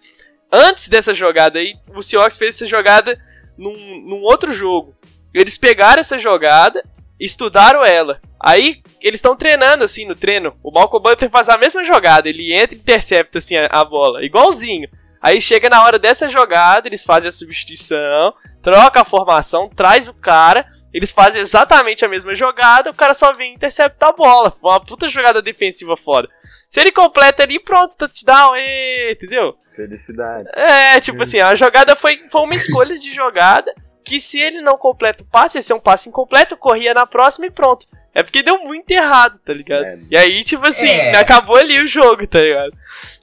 [0.51, 3.21] Antes dessa jogada aí, o Seahawks fez essa jogada
[3.57, 4.97] num, num outro jogo.
[5.33, 6.83] Eles pegaram essa jogada,
[7.21, 8.19] estudaram ela.
[8.41, 10.57] Aí eles estão treinando assim no treino.
[10.63, 14.25] O Malcolm Butler faz a mesma jogada, ele entra e intercepta assim a, a bola,
[14.25, 14.89] igualzinho.
[15.21, 20.15] Aí chega na hora dessa jogada, eles fazem a substituição, troca a formação, traz o
[20.15, 24.51] cara, eles fazem exatamente a mesma jogada, o cara só vem interceptar a bola.
[24.61, 26.29] Foi uma puta jogada defensiva foda.
[26.69, 29.57] Se ele completa ali, pronto, touchdown, ê, entendeu?
[29.75, 30.49] Felicidade.
[30.55, 33.73] É, tipo assim, a jogada foi, foi uma escolha de jogada
[34.05, 37.47] que se ele não completa o passe, esse é um passe incompleto, corria na próxima
[37.47, 37.87] e pronto.
[38.15, 39.85] É porque deu muito errado, tá ligado?
[39.85, 39.99] É.
[40.11, 41.17] E aí, tipo assim, É.
[41.19, 42.73] acabou ali o jogo, tá ligado?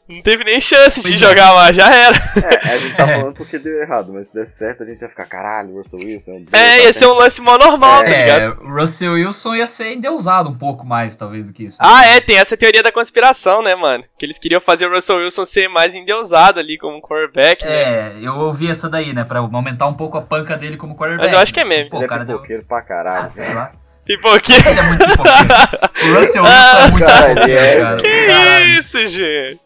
[0.08, 1.18] Não teve nem chance de é.
[1.18, 2.16] jogar lá, já era.
[2.64, 3.18] É, a gente tá É.
[3.20, 6.32] falando porque deu errado, mas se der certo a gente vai ficar, caralho, Russell Wilson.
[6.32, 8.62] um É, ia ser um lance mó normal, tá É, ligado?
[8.62, 11.80] o Russell Wilson ia ser endeusado um pouco mais, talvez, do que isso.
[11.82, 14.04] Ah, é, tem essa teoria da conspiração, né, mano?
[14.20, 17.72] Que eles queriam fazer o Russell Wilson ser mais endeusado ali como quarterback, né?
[17.72, 19.24] É, eu ouvi essa daí, né?
[19.24, 21.26] Pra aumentar um pouco a panca dele como quarterback.
[21.26, 21.90] Mas eu acho que é mesmo.
[21.90, 22.44] Pô, Ele o cara é deu.
[22.68, 23.26] pra caralho.
[23.26, 23.72] Ah, sei lá.
[24.08, 24.54] E por quê?
[24.54, 25.48] Ele é muito pipoqueiro.
[25.96, 27.98] O Russell Wilson é muito pipoqueiro, ele é, cara.
[27.98, 28.66] Que Caralho.
[28.78, 29.60] isso, gente?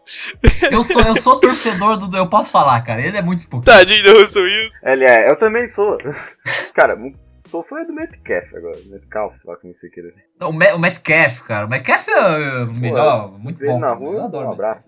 [0.71, 2.15] Eu sou, eu sou torcedor do.
[2.17, 3.01] Eu posso falar, cara.
[3.01, 3.77] Ele é muito pipoqueiro.
[3.79, 4.87] Tadinho do Russell Wilson.
[4.89, 5.97] Ele é, eu também sou.
[6.73, 6.97] Cara,
[7.47, 8.77] sou fã do Metcalf agora.
[8.89, 10.09] Metcalf, sei lá como você queira.
[10.41, 11.65] O, Ma- o Metcalf, cara.
[11.65, 13.37] O Metcalf é o melhor.
[13.39, 13.77] muito bom.
[13.79, 14.47] na rua, Eu um adoro.
[14.49, 14.85] o abraço.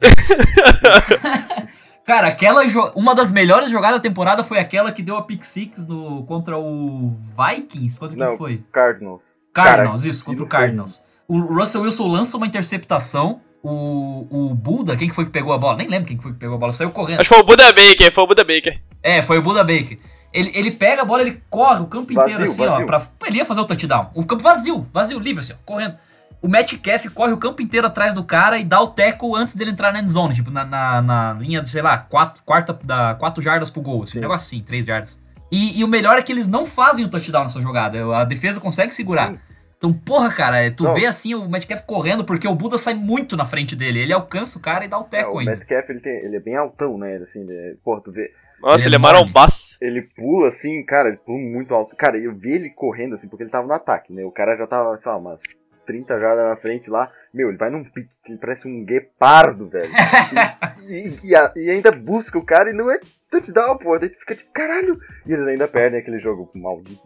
[2.05, 2.63] Cara, aquela
[2.95, 6.57] uma das melhores jogadas da temporada foi aquela que deu a pick six no contra
[6.57, 7.99] o Vikings.
[7.99, 8.37] Contra quem Não.
[8.37, 8.63] foi?
[8.71, 9.21] Cardinals.
[9.53, 11.03] Cardinals, Cara, isso, contra o Cardinals.
[11.27, 13.41] O Russell Wilson lança uma interceptação.
[13.63, 15.77] O, o Buda, quem que foi que pegou a bola?
[15.77, 17.21] Nem lembro quem que foi que pegou a bola, saiu correndo.
[17.21, 18.81] Acho que foi o Buda Baker, foi o Buda Baker.
[19.03, 19.99] É, foi o Buda Baker.
[20.33, 22.71] Ele, ele pega a bola, ele corre o campo Vazio, inteiro assim, ó.
[22.71, 22.85] vazio.
[22.87, 24.09] Pra, ele ia fazer o touchdown.
[24.15, 25.95] O campo vazio, vazio, livre assim, ó, correndo.
[26.41, 29.69] O Metcalf corre o campo inteiro atrás do cara e dá o teco antes dele
[29.71, 33.13] entrar na end zone, tipo, na, na, na linha de, sei lá, quatro, quarta, da,
[33.13, 34.19] quatro jardas pro gol, assim, um Sim.
[34.21, 35.20] negócio assim, três jardas.
[35.51, 38.59] E, e o melhor é que eles não fazem o touchdown nessa jogada, a defesa
[38.59, 39.31] consegue segurar.
[39.31, 39.39] Sim.
[39.77, 40.93] Então, porra, cara, tu Não.
[40.93, 43.99] vê assim o Metcalf correndo porque o Buda sai muito na frente dele.
[43.99, 45.55] Ele alcança o cara e dá o É, teco o ainda.
[45.55, 47.15] Metcalf, ele, tem, ele é bem altão, né?
[47.15, 48.31] Ele, Assim, ele é- porra, tu vê.
[48.61, 49.77] Nossa, Ele é ele é marombaço.
[49.81, 51.95] Ele pula assim, cara, ele pula muito alto.
[51.95, 54.23] Cara, eu vi ele correndo assim, porque ele tava no ataque, né?
[54.23, 55.41] O cara já tava, sei lá, umas
[55.91, 57.09] 30 jardas na frente lá.
[57.33, 59.89] Meu, ele vai num pique, ele parece um guepardo, velho.
[60.87, 62.99] e, e- e ainda busca o cara e não é
[63.29, 63.97] touchdown, pô.
[63.99, 64.99] Daí fica tipo, caralho.
[65.25, 67.01] E eles ainda perdem aquele jogo maldito.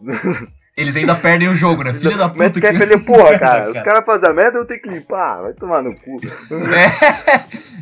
[0.76, 1.92] Eles ainda perdem o jogo, né?
[1.94, 2.60] Filha da puta.
[2.60, 3.70] Que- ele é porra, cara.
[3.70, 5.42] Os caras fazem a merda, eu tenho que limpar.
[5.42, 6.20] Vai tomar no cu.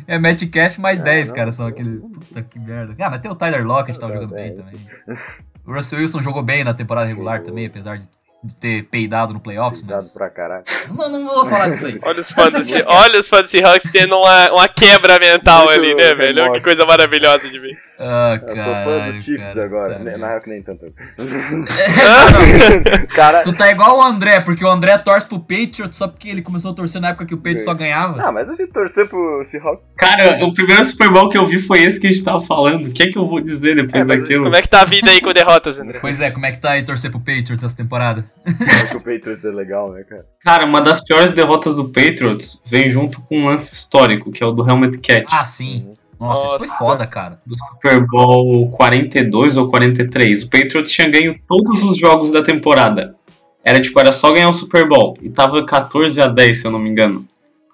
[0.07, 1.35] É, é Metcalf mais Ah, 10, não.
[1.35, 1.97] cara, só aquele.
[1.99, 2.95] Puta que merda.
[3.03, 4.53] Ah, mas tem o Tyler Lockett que tava jogando bem é.
[4.53, 4.75] também.
[5.65, 8.07] O Russell Wilson jogou bem na temporada regular também, apesar de,
[8.45, 10.13] de ter peidado no playoffs, Cuidado mas.
[10.13, 10.63] pra caralho.
[10.95, 11.99] Não, não vou falar disso aí.
[12.03, 15.65] Olha os fãs do, Se- olha os fãs do Seahawks tendo uma, uma quebra mental
[15.65, 16.51] Muito ali, né, velho?
[16.53, 17.77] Que coisa maravilhosa de ver.
[17.97, 19.11] Ah, Eu sou fã cara.
[19.13, 19.99] do Chiefs agora.
[19.99, 20.17] né?
[20.17, 20.85] Na real que nem tanto.
[23.15, 23.41] cara.
[23.43, 26.71] Tu tá igual o André, porque o André torce pro Patriots só porque ele começou
[26.71, 28.21] a torcer na época que o Patriots só ganhava.
[28.21, 29.83] Ah, mas a gente torcer pro Seahawks.
[29.97, 32.85] Cara, o primeiro Super Bowl que eu vi foi esse que a gente tava falando.
[32.87, 34.43] O que é que eu vou dizer depois É, daquilo?
[34.43, 35.99] Como é que tá a vida aí com derrotas, André?
[35.99, 38.25] Pois é, como é que tá aí torcer pro Patriots essa temporada?
[38.45, 40.25] Acho que o Patriots é legal, né, cara?
[40.43, 44.45] Cara, uma das piores derrotas do Patriots vem junto com um lance histórico, que é
[44.45, 45.25] o do Helmet Catch.
[45.31, 45.91] Ah, sim.
[46.19, 46.79] Nossa, isso foi Nossa.
[46.79, 47.39] foda, cara.
[47.45, 50.43] do Super Bowl 42 ou 43.
[50.43, 53.15] O Patriots tinha ganho todos os jogos da temporada.
[53.63, 55.17] Era tipo, era só ganhar o Super Bowl.
[55.21, 57.25] E tava 14 a 10, se eu não me engano.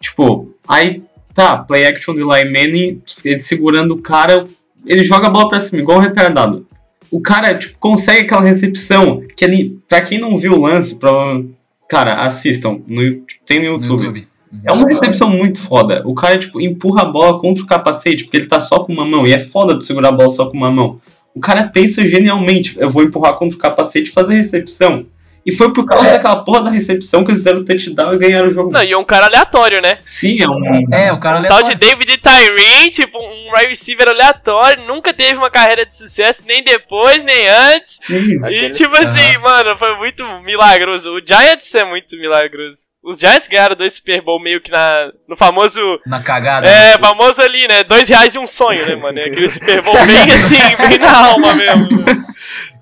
[0.02, 4.48] Tipo, aí tá, play action de Eli Manning, ele segurando o cara,
[4.86, 6.66] ele joga a bola pra cima, igual um retardado.
[7.12, 11.44] O cara, tipo, consegue aquela recepção que ele, pra quem não viu o lance, prova-
[11.90, 13.02] cara, assistam, no,
[13.46, 14.28] tem no No YouTube.
[14.52, 14.60] Uhum.
[14.66, 16.02] É uma recepção muito foda.
[16.06, 19.06] O cara, tipo, empurra a bola contra o capacete, porque ele tá só com uma
[19.06, 19.26] mão.
[19.26, 21.00] E é foda de segurar a bola só com uma mão.
[21.34, 25.06] O cara pensa genialmente, eu vou empurrar contra o capacete e fazer recepção.
[25.44, 28.50] E foi por causa daquela porra da recepção que eles fizeram o touchdown e ganharam
[28.50, 28.70] o jogo.
[28.72, 29.98] Não, e é um cara aleatório, né?
[30.04, 30.94] Sim, é um.
[30.94, 31.80] É, o cara Um tal de aleatório.
[31.80, 37.24] David Tyree, tipo, um wide receiver aleatório, nunca teve uma carreira de sucesso, nem depois,
[37.24, 37.98] nem antes.
[38.02, 38.20] Sim.
[38.20, 41.10] E Aquele- tipo assim, mano, foi muito milagroso.
[41.10, 42.91] O Giants é muito milagroso.
[43.04, 45.80] Os Giants ganharam dois Super Bowl meio que na, no famoso.
[46.06, 46.68] Na cagada.
[46.68, 47.84] É, famoso ali, né?
[47.84, 49.20] Dois reais e um sonho, né, mano?
[49.20, 52.06] Aquele Super Bowl bem assim, bem na alma mesmo.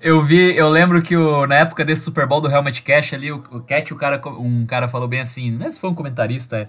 [0.02, 3.30] Eu vi, eu lembro que o, na época desse Super Bowl do Helmet Cash ali,
[3.30, 5.70] o, o Cat, o cara, um cara falou bem assim, né?
[5.70, 6.68] Se foi um comentarista, é,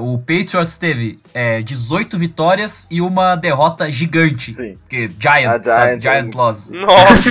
[0.00, 4.54] o Patriots teve é, 18 vitórias e uma derrota gigante.
[4.54, 4.74] Sim.
[4.88, 6.00] Que Giant, A sabe?
[6.00, 6.70] Giant, Giant é- loss.
[6.74, 7.30] Nossa.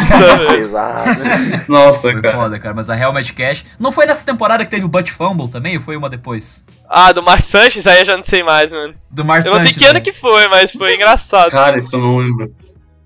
[1.67, 2.35] Nossa, Foi cara.
[2.37, 2.75] foda, cara.
[2.75, 3.65] Mas a Helmet Cash.
[3.79, 5.77] Não foi nessa temporada que teve o Butt Fumble também?
[5.77, 6.65] Ou foi uma depois?
[6.89, 8.93] Ah, do Mark Sanchez, aí eu já não sei mais, mano.
[9.09, 10.01] Do Mar Eu não sei Sanchez, que ano né?
[10.01, 11.49] que foi, mas foi engraçado.
[11.49, 12.53] Cara, isso eu não lembro.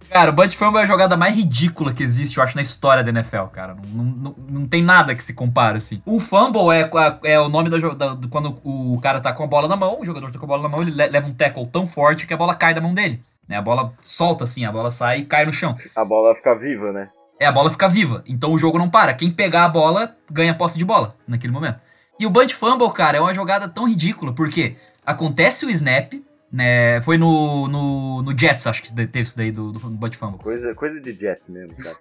[0.10, 3.03] Cara, o Bunch Fumble é a jogada mais ridícula que existe, eu acho, na história
[3.03, 3.76] da NFL, cara.
[3.93, 6.01] Não, não, não tem nada que se compare, assim.
[6.05, 6.89] O fumble é,
[7.24, 9.99] é o nome da, da, do, quando o cara tá com a bola na mão,
[9.99, 12.34] o jogador tá com a bola na mão, ele leva um tackle tão forte que
[12.34, 13.20] a bola cai da mão dele.
[13.47, 13.58] Né?
[13.58, 15.76] A bola solta, assim, a bola sai e cai no chão.
[15.95, 17.10] A bola fica viva, né?
[17.39, 18.24] É, a bola fica viva.
[18.26, 19.14] Então o jogo não para.
[19.14, 21.80] Quem pegar a bola ganha posse de bola naquele momento.
[22.20, 26.14] E o Bunch Fumble, cara, é uma jogada tão ridícula, porque acontece o snap,
[26.52, 27.02] né?
[27.02, 30.39] Foi no, no, no Jets, acho que teve isso daí do, do Bunch Fumble.
[30.39, 31.98] Coisa, coisa de Jets mesmo, cara.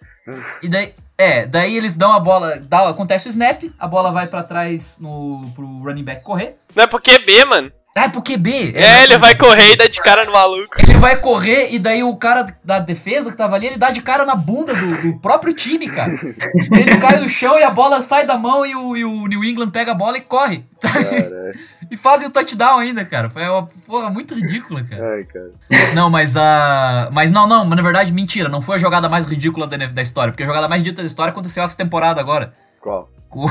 [0.62, 4.26] e daí, é, daí eles dão a bola, dá, acontece o snap, a bola vai
[4.26, 6.54] para trás no, pro running back correr.
[6.74, 7.72] Não é porque B, mano.
[7.96, 8.74] Ah, é pro QB.
[8.74, 10.76] É, é ele vai correr e dá de cara no maluco.
[10.78, 14.02] Ele vai correr e daí o cara da defesa que tava ali, ele dá de
[14.02, 16.12] cara na bunda do, do próprio time, cara.
[16.12, 19.42] ele cai no chão e a bola sai da mão e o, e o New
[19.42, 20.62] England pega a bola e corre.
[21.90, 23.30] e fazem o touchdown ainda, cara.
[23.30, 25.14] Foi uma porra muito ridícula, cara.
[25.14, 25.50] Ai, cara.
[25.94, 27.08] Não, mas a.
[27.10, 28.50] Mas não, não, mas na verdade, mentira.
[28.50, 30.32] Não foi a jogada mais ridícula da, da história.
[30.32, 32.52] Porque a jogada mais ridícula da história aconteceu essa temporada agora.
[32.78, 33.08] Qual?
[33.30, 33.46] O.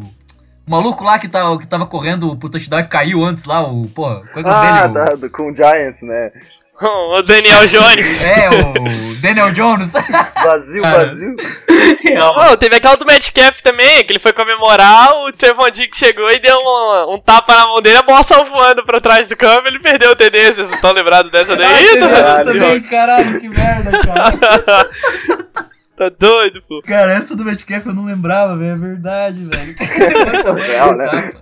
[0.00, 0.19] o
[0.70, 3.88] o maluco lá que, tá, que tava correndo pro touchdown e caiu antes lá, o.
[3.88, 4.94] Porra, qual é o ah, dele?
[4.94, 6.30] Tá, do, com o Giants, né?
[6.80, 8.22] o Daniel Jones.
[8.22, 9.90] é, o Daniel Jones.
[9.90, 11.36] vazio, vazio.
[12.52, 16.38] oh, teve aquela do Metcalf também, que ele foi comemorar, o Trevon Diggs chegou e
[16.38, 19.66] deu um, um, tapa na mão dele, a bola saiu voando pra trás do campo
[19.66, 21.98] ele perdeu o TD, vocês estão lembrados dessa daí?
[21.98, 24.90] Ah, também, caralho, que merda, cara.
[26.00, 26.80] Tá doido, pô.
[26.80, 28.72] Cara, essa do Metcalf eu não lembrava, velho.
[28.72, 29.74] É verdade, velho.
[30.66, 31.32] Real, né?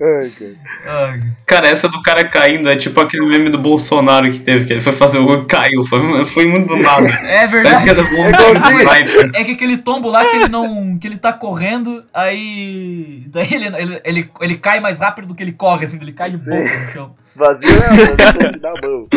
[1.46, 1.68] Cara.
[1.68, 4.92] essa do cara caindo é tipo aquele meme do Bolsonaro que teve, que ele foi
[4.92, 5.82] fazer o gol e caiu.
[5.82, 7.08] Foi, foi muito do nada.
[7.24, 7.84] É verdade.
[7.84, 10.98] Que era bom, é, é que aquele tombo lá que ele não.
[10.98, 13.24] que ele tá correndo, aí.
[13.28, 16.30] Daí ele, ele, ele, ele cai mais rápido do que ele corre, assim, ele cai
[16.30, 17.14] de boca no chão.
[17.34, 19.08] Vazio é dá mão.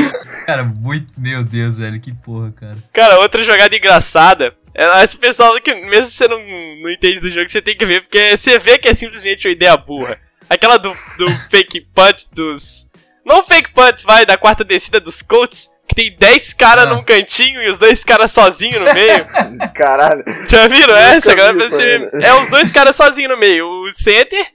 [0.45, 1.07] Cara, muito.
[1.17, 2.77] Meu Deus, velho, que porra, cara.
[2.93, 4.53] Cara, outra jogada engraçada.
[4.75, 7.85] É, esse pessoal que, mesmo se você não, não entende do jogo, você tem que
[7.85, 10.17] ver, porque você vê que é simplesmente uma ideia burra.
[10.49, 12.89] Aquela do, do fake punt dos.
[13.25, 16.89] Não fake punt, vai, da quarta descida dos Colts, que tem 10 caras ah.
[16.89, 19.27] num cantinho e os dois caras sozinhos no meio.
[19.73, 20.23] Caralho.
[20.49, 21.33] Já viram essa?
[21.33, 24.45] Galera, é os dois caras sozinhos no meio, o center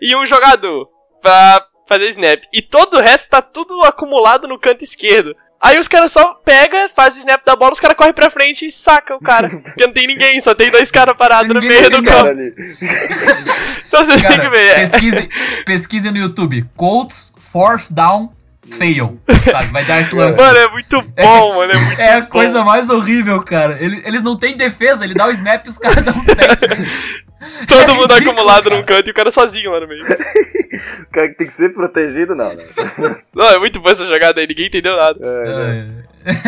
[0.00, 0.88] e um jogador.
[1.22, 2.42] Pra fazer snap.
[2.52, 5.34] E todo o resto tá tudo acumulado no canto esquerdo.
[5.60, 8.66] Aí os caras só pega, faz o snap da bola, os caras correm pra frente
[8.66, 9.48] e saca o cara.
[9.58, 12.40] Porque não tem ninguém, só tem dois caras parados no meio do campo.
[13.88, 14.74] então você cara, tem que ver.
[14.76, 15.28] Pesquise,
[15.64, 16.64] pesquise no YouTube.
[16.76, 18.30] Colts, fourth down,
[18.72, 19.20] fail.
[19.50, 19.72] Sabe?
[19.72, 20.38] Vai dar esse lance.
[20.38, 21.72] Mano, é muito bom, mano.
[21.72, 23.78] É, muito é a coisa mais horrível, cara.
[23.80, 26.66] Eles, eles não têm defesa, ele dá o snap e os caras dão certo.
[27.68, 28.76] Todo é mundo ridículo, acumulado cara.
[28.76, 30.02] num canto e o cara sozinho lá no meio.
[30.04, 32.64] o cara que tem que ser protegido, não, né?
[33.34, 35.16] Não, é muito boa essa jogada aí, ninguém entendeu nada.
[35.22, 35.86] É,
[36.24, 36.42] é.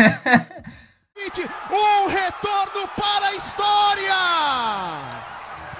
[1.71, 4.13] um retorno para a história!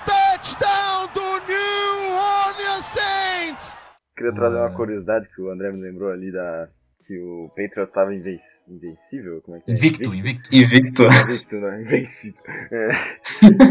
[0.06, 3.81] Touchdown do New Orleans Saints!
[4.22, 6.70] Queria trazer uma curiosidade que o André me lembrou ali da,
[7.12, 9.74] que o Patriots estava invencível, como é que é?
[9.74, 10.56] Invicto, invicto.
[10.56, 11.04] Invicto.
[11.04, 11.82] Invicto, né?
[11.82, 12.42] Invencível.
[12.72, 12.90] É.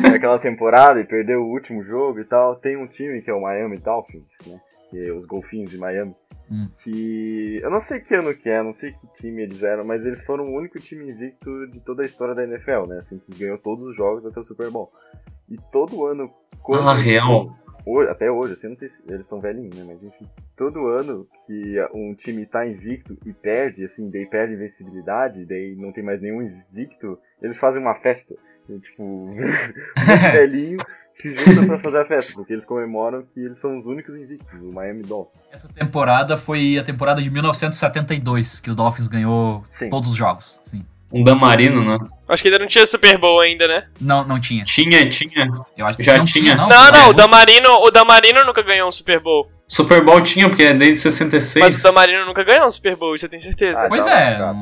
[0.11, 2.57] Naquela temporada e perdeu o último jogo e tal.
[2.57, 4.61] Tem um time que é o Miami Dolphins, né?
[4.91, 6.15] Que é os Golfinhos de Miami.
[6.51, 6.69] Hum.
[6.83, 7.61] Que.
[7.63, 10.23] Eu não sei que ano que é, não sei que time eles eram, mas eles
[10.25, 12.99] foram o único time invicto de toda a história da NFL, né?
[12.99, 14.93] Assim, que ganhou todos os jogos até o Super Bowl.
[15.49, 16.31] E todo ano.
[16.63, 17.57] Quando ah, real?
[17.85, 19.85] Hoje, até hoje, assim, não sei se eles estão velhinhos, né?
[19.87, 20.27] Mas enfim,
[20.57, 25.93] todo ano que um time tá invicto e perde, assim, daí perde invencibilidade, daí não
[25.93, 28.35] tem mais nenhum invicto, eles fazem uma festa.
[28.69, 29.35] E, tipo, um
[30.33, 30.79] velhinho
[31.21, 34.61] se junta pra fazer a festa, porque eles comemoram que eles são os únicos invictos,
[34.61, 35.43] o Miami Dolphins.
[35.53, 39.91] Essa temporada foi a temporada de 1972, que o Dolphins ganhou Sim.
[39.91, 40.61] todos os jogos.
[40.65, 40.85] Sim.
[41.13, 41.99] Um Damarino, né?
[42.29, 43.85] Acho que ainda não tinha Super Bowl ainda, né?
[44.01, 44.65] Não, não tinha.
[44.65, 45.49] Tinha, tinha.
[45.77, 46.45] Eu acho que Já não tinha.
[46.45, 46.57] tinha.
[46.57, 49.51] não, não, não o Damarino, o Damarino nunca ganhou um Super Bowl.
[49.67, 51.65] Super Bowl tinha, porque é desde 66.
[51.65, 53.87] Mas o Damarino nunca ganhou um Super Bowl, isso eu tenho certeza.
[53.87, 54.39] Ah, Pois tá, é.
[54.39, 54.55] tá.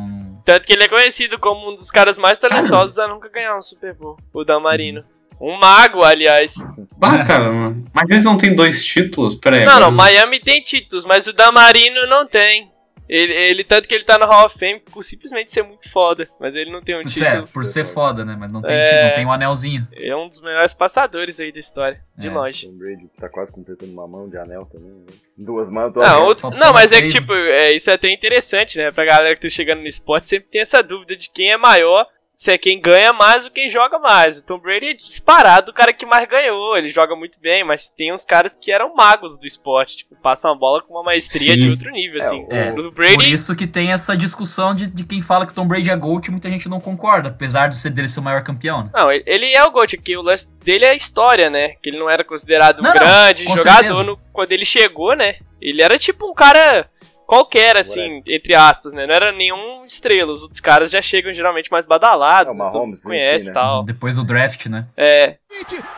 [0.44, 3.60] Tanto que ele é conhecido como um dos caras mais talentosos a nunca ganhar um
[3.60, 4.16] Super Bowl.
[4.32, 5.04] O Damarino.
[5.40, 6.54] Um mago, aliás.
[7.00, 7.84] Ah, cara, mano.
[7.92, 9.36] Mas eles não têm dois títulos?
[9.36, 9.64] Pera aí.
[9.64, 12.70] Não, agora não, Miami tem títulos, mas o Damarino não tem.
[13.08, 16.28] Ele, ele, tanto que ele tá no Hall of Fame por simplesmente ser muito foda,
[16.38, 17.24] mas ele não tem um título.
[17.42, 18.36] ser, por ser foda, né?
[18.38, 18.84] Mas não tem, É.
[18.84, 19.88] título, não tem um anelzinho.
[19.96, 22.30] É um dos melhores passadores aí da história, de É.
[22.30, 22.66] longe.
[22.66, 25.06] Tom Brady tá quase completando uma mão de anel também, né?
[25.38, 28.12] Duas mãos, duas Não, outro- não mas é que, três, tipo, é, isso é até
[28.12, 28.90] interessante, né?
[28.90, 32.06] Pra galera que tá chegando no esporte, sempre tem essa dúvida de quem é maior,
[32.38, 34.38] se é quem ganha mais ou quem joga mais.
[34.38, 36.78] O Tom Brady é disparado o cara que mais ganhou.
[36.78, 39.96] Ele joga muito bem, mas tem uns caras que eram magos do esporte.
[39.96, 41.58] Tipo, passam a bola com uma maestria Sim.
[41.62, 42.46] de outro nível, assim.
[42.48, 43.32] É, o Por Brady.
[43.32, 46.48] isso que tem essa discussão de, de quem fala que Tom Brady é GOAT, muita
[46.48, 48.90] gente não concorda, apesar de ser dele ser o maior campeão, né?
[48.94, 51.70] Não, ele- é o GOAT, que o lance dele é a história, né?
[51.82, 55.16] Que ele não era considerado Não, um não, grande com jogador no- quando ele chegou,
[55.16, 55.38] né?
[55.60, 56.88] Ele era tipo um cara
[57.28, 59.06] qualquer, assim, entre aspas, né?
[59.06, 60.32] Não era nenhum estrela.
[60.32, 62.64] Os outros caras já chegam geralmente mais badalados, É, o né?
[62.64, 63.54] Mahomes, conhece e né?
[63.54, 63.84] tal.
[63.84, 64.86] Depois do draft, né?
[64.96, 65.36] É,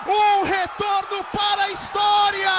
[0.07, 2.51] Um retorno para a história!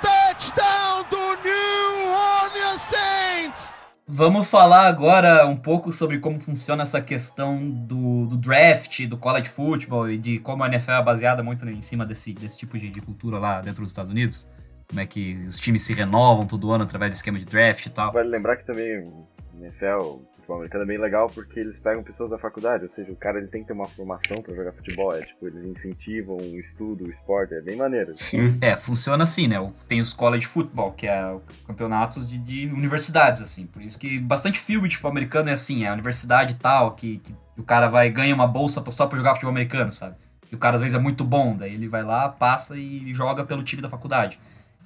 [0.00, 3.74] Touchdown do New Orleans Saints!
[4.12, 9.48] Vamos falar agora um pouco sobre como funciona essa questão do, do draft, do college
[9.48, 12.88] football e de como a NFL é baseada muito em cima desse, desse tipo de,
[12.88, 14.48] de cultura lá dentro dos Estados Unidos.
[14.90, 17.90] Como é que os times se renovam todo ano através do esquema de draft e
[17.90, 18.10] tal.
[18.12, 19.26] Vale lembrar que também o
[19.60, 23.12] NFL, o futebol americano é bem legal porque eles pegam pessoas da faculdade, ou seja,
[23.12, 26.36] o cara ele tem que ter uma formação pra jogar futebol, é tipo, eles incentivam
[26.38, 28.14] o estudo, o esporte, é bem maneiro.
[28.16, 28.58] Sim.
[28.60, 29.60] É, funciona assim, né?
[29.60, 31.36] O- Tem os college football, que é
[31.68, 33.66] campeonatos de, de universidades, assim.
[33.66, 36.96] Por isso que bastante filme de futebol americano é assim, é a universidade e tal,
[36.96, 40.16] que, que o cara vai ganha uma bolsa só pra jogar futebol americano, sabe?
[40.50, 43.44] E o cara às vezes é muito bom, daí ele vai lá, passa e joga
[43.44, 44.40] pelo time da faculdade.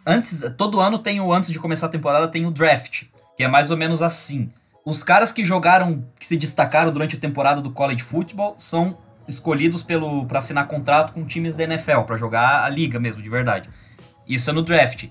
[0.06, 3.04] Antes, todo ano tem o antes de começar a temporada tem o draft,
[3.36, 4.50] que é mais ou menos assim.
[4.84, 9.82] Os caras que jogaram, que se destacaram durante a temporada do college football são escolhidos
[9.82, 13.70] pelo para assinar contrato com times da NFL, pra jogar a liga mesmo, de verdade.
[14.28, 15.08] Isso é no draft.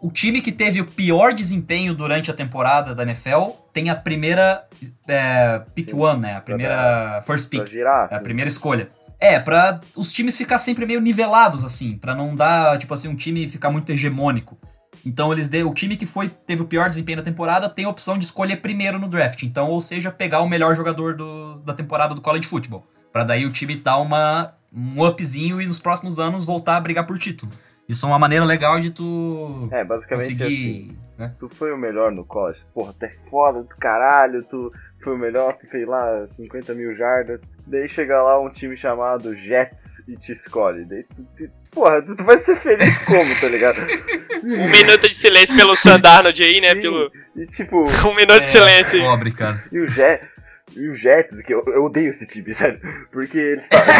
[0.00, 4.66] O time que teve o pior desempenho durante a temporada da NFL tem a primeira
[5.06, 6.36] é, pick one, né?
[6.36, 7.60] A primeira first pick.
[8.10, 8.88] É a primeira escolha.
[9.20, 13.14] É, pra os times ficar sempre meio nivelados, assim, pra não dar, tipo assim, um
[13.14, 14.56] time ficar muito hegemônico.
[15.04, 17.88] Então eles deu, o time que foi teve o pior desempenho da temporada tem a
[17.88, 19.42] opção de escolher primeiro no draft.
[19.42, 22.84] Então, ou seja, pegar o melhor jogador do- da temporada do college football.
[23.12, 27.04] Pra daí o time dar uma um upzinho e nos próximos anos voltar a brigar
[27.04, 27.50] por título.
[27.88, 30.96] Isso é uma maneira legal de tu É, basicamente conseguir, assim.
[31.18, 31.34] né?
[31.40, 34.70] Tu foi o melhor no college, porra, tu é foda do caralho, tu
[35.02, 37.40] foi o melhor, tu fez lá 50 mil jardas.
[37.66, 39.78] Daí chega lá um time chamado Jets
[40.08, 40.84] e te escolhe.
[40.84, 43.78] Daí tu, tu- porra, tu, vai ser feliz como, tá ligado?
[44.42, 46.74] um minuto de silêncio pelo Sandarnold aí, né?
[46.74, 46.82] Sim.
[46.82, 49.00] Pelo, E tipo, um minuto de silêncio.
[49.02, 49.62] Pobre, cara.
[49.72, 50.28] e o Jet.
[50.76, 52.80] E o Jets, que eu, eu odeio esse time, sério.
[53.10, 53.94] Porque eles estavam.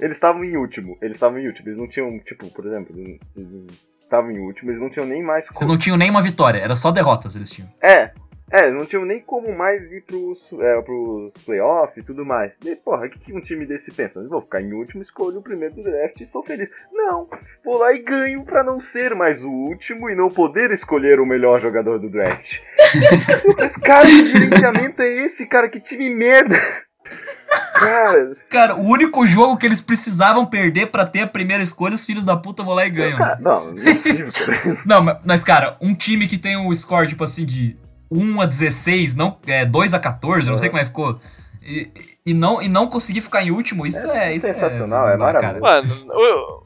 [0.00, 0.96] eles estavam em último.
[1.02, 1.68] Eles estavam em último.
[1.68, 2.94] Eles não tinham, tipo, por exemplo,
[3.36, 3.66] eles
[4.00, 6.92] estavam em último, eles não tinham nem mais Eles não tinham nenhuma vitória, era só
[6.92, 7.68] derrotas eles tinham.
[7.82, 8.12] É,
[8.50, 12.52] é, não tinham nem como mais ir pros, é, pros playoffs e tudo mais.
[12.64, 14.22] E, porra, o que, que um time desse pensa?
[14.28, 16.70] Vou ficar em último, escolho o primeiro do draft e sou feliz.
[16.92, 17.28] Não,
[17.64, 21.26] vou lá e ganho pra não ser mais o último e não poder escolher o
[21.26, 22.58] melhor jogador do draft.
[23.58, 25.68] Mas, cara, que gerenciamento é esse, cara?
[25.68, 26.56] Que time merda!
[27.74, 32.06] Cara, Cara, o único jogo que eles precisavam perder pra ter a primeira escolha, os
[32.06, 33.18] filhos da puta vão lá e ganham.
[33.18, 34.78] cara não, não é possível, cara.
[34.86, 37.76] Não, ma- mas, cara, um time que tem um score, tipo assim, de
[38.10, 40.70] 1 a 16, não, é, 2 a 14, eu não sei Uhum.
[40.72, 41.20] como é que ficou.
[41.62, 41.90] E,
[42.24, 44.34] e, não, e não conseguir ficar em último, isso é.
[44.34, 45.60] isso sensacional, é, é maravilhoso.
[45.60, 45.88] Mano,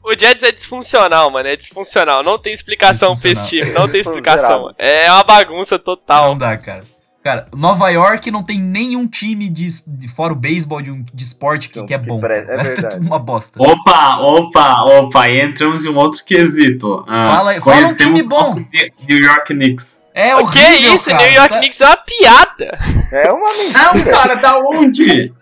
[0.03, 1.47] o, o Jets é disfuncional, mano.
[1.49, 2.23] É disfuncional.
[2.23, 3.71] Não tem explicação pra esse time.
[3.71, 4.71] Não tem explicação.
[4.77, 6.29] É uma bagunça total.
[6.29, 6.83] Não dá, cara.
[7.23, 11.23] Cara, Nova York não tem nenhum time de, de fora o beisebol, de, um, de
[11.23, 12.19] esporte que, Não, que é bom.
[12.25, 12.95] é é verdade.
[12.95, 13.61] tudo uma bosta.
[13.61, 17.05] Opa, opa, opa, e entramos em um outro quesito.
[17.07, 18.37] Ah, Fala- fala um time bom.
[18.39, 18.59] nosso
[19.07, 20.00] New York Knicks.
[20.13, 21.09] É O que é isso?
[21.09, 21.23] cara.
[21.23, 22.79] New York Tá- Knicks é uma piada.
[23.13, 24.11] É uma Não, mentira.
[24.17, 25.33] cara, da onde?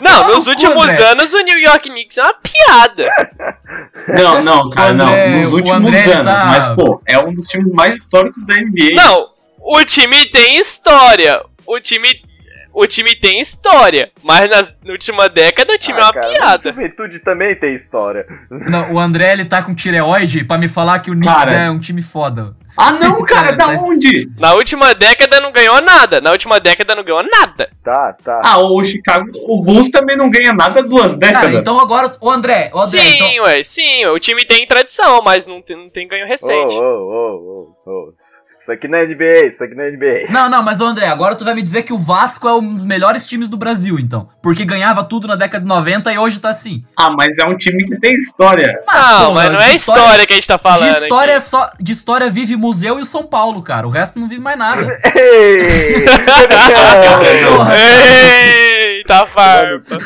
[0.00, 1.04] Não, Fala nos últimos André.
[1.10, 3.10] anos o New York Knicks é uma piada.
[4.08, 5.38] Não, não, cara, André- não.
[5.38, 8.94] Nos últimos anos, tá- mas, pô, é um dos times mais históricos da NBA.
[8.94, 11.40] Não, o time tem história.
[11.66, 12.20] O time.
[12.74, 14.10] O time tem história.
[14.22, 16.68] Mas nas- na última década o time é Ah, uma cara, piada.
[16.68, 18.26] A juventude também tem história.
[18.50, 21.52] Não, o André, ele tá com tireoide pra me falar que o Knicks Cara.
[21.52, 22.56] é um time foda.
[22.76, 24.28] Ah, não, cara, da Mas- onde?
[24.36, 26.20] Na última década não ganhou nada.
[26.20, 27.70] Na última década não ganhou nada.
[27.84, 28.40] Tá, tá.
[28.44, 31.42] Ah, o Chicago, o Bulls também não ganha nada duas décadas.
[31.50, 34.06] Cara, então agora, o André, o André, sim, então, ué, sim.
[34.06, 36.74] O time tem tradição, mas não tem, não tem ganho Ô, recente.
[36.74, 38.23] ô, ô, ô, ô.
[38.64, 40.32] Isso aqui não é NBA, isso aqui não é NBA.
[40.32, 42.72] Não, não, mas ô André, agora tu vai me dizer que o Vasco é um
[42.72, 44.26] dos melhores times do Brasil, então.
[44.40, 46.82] Porque ganhava tudo na década de 90 e hoje tá assim.
[46.96, 48.80] Ah, mas é um time que tem história.
[48.90, 50.96] Não, porra, mas não é de história, que a gente tá falando.
[50.96, 51.44] de história, é aqui.
[51.44, 53.86] só, de história vive museu e o São Paulo, cara.
[53.86, 54.98] O resto não vive mais nada.
[55.14, 56.06] Ei!
[58.96, 59.98] Eita, farpa.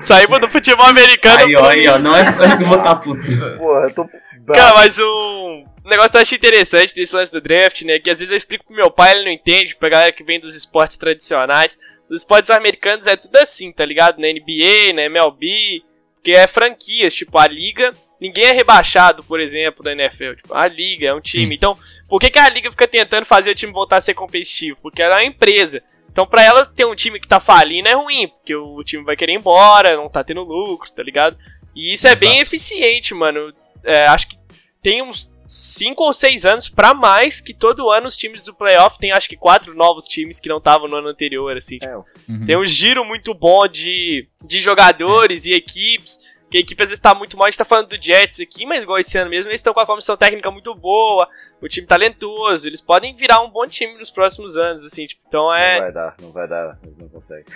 [0.00, 1.44] Saímos do futebol americano.
[1.44, 3.26] Aí, ó, aí, ó, não é só eu que vou tá puto.
[3.58, 4.08] Porra, eu tô.
[4.46, 7.98] Cara, mas um negócio que eu achei interessante desse lance do draft, né?
[7.98, 10.40] Que às vezes eu explico pro meu pai, ele não entende, pra galera que vem
[10.40, 11.78] dos esportes tradicionais.
[12.08, 14.20] Os esportes americanos é tudo assim, tá ligado?
[14.20, 15.82] Na NBA, na MLB,
[16.14, 20.34] porque é franquias, tipo, a liga, ninguém é rebaixado, por exemplo, da NFL.
[20.36, 21.48] Tipo, a liga é um time.
[21.48, 21.54] Sim.
[21.54, 21.76] Então,
[22.08, 24.78] por que, que a liga fica tentando fazer o time voltar a ser competitivo?
[24.82, 25.82] Porque ela é uma empresa.
[26.10, 29.16] Então, pra ela ter um time que tá falindo é ruim, porque o time vai
[29.16, 31.36] querer ir embora, não tá tendo lucro, tá ligado?
[31.74, 32.42] E isso é bem Exato.
[32.42, 33.52] eficiente, mano.
[33.84, 34.36] É, acho que
[34.82, 38.98] tem uns 5 ou 6 anos pra mais que todo ano os times do playoff
[38.98, 41.78] tem acho que quatro novos times que não estavam no ano anterior, assim.
[41.82, 41.96] É,
[42.28, 42.46] Uhum.
[42.46, 46.18] Tem um giro muito bom de, de jogadores e equipes.
[46.50, 48.66] Que a equipe às vezes tá muito mal, a gente tá falando do Jets aqui,
[48.66, 51.26] mas igual esse ano mesmo, eles estão com a comissão técnica muito boa,
[51.62, 55.44] o time talentoso, eles podem virar um bom time nos próximos anos, assim, tipo, então
[55.44, 57.46] Não é, vai dar, não vai dar, eles não conseguem.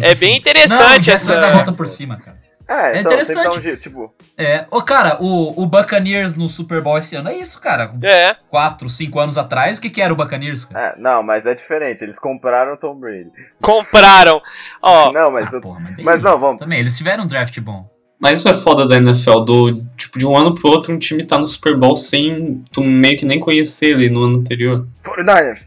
[0.00, 1.32] é bem Não, interessante já essa.
[1.32, 2.40] vai dar volta por cima, cara.
[2.66, 3.58] É, É então, interessante.
[3.58, 7.36] um jeito, tipo, É, ô cara, o, o Buccaneers no Super Bowl esse ano é
[7.36, 7.92] isso, cara.
[8.02, 10.94] É, 4, 5 anos atrás, o que que era o Buccaneers, cara?
[10.96, 13.30] é, não, mas é diferente, eles compraram o Tom Brady.
[13.60, 14.40] compraram.
[14.82, 16.58] Ó, Não, mas, Ah, eu- porra, mas, mas não, vamos.
[16.58, 17.92] Também, eles tiveram um draft bom.
[18.18, 21.24] Mas isso é foda da NFL, do tipo, de um ano pro outro um time
[21.26, 24.86] tá no Super Bowl sem tu meio que nem conhecer ele no ano anterior.
[25.04, 25.66] 49ers.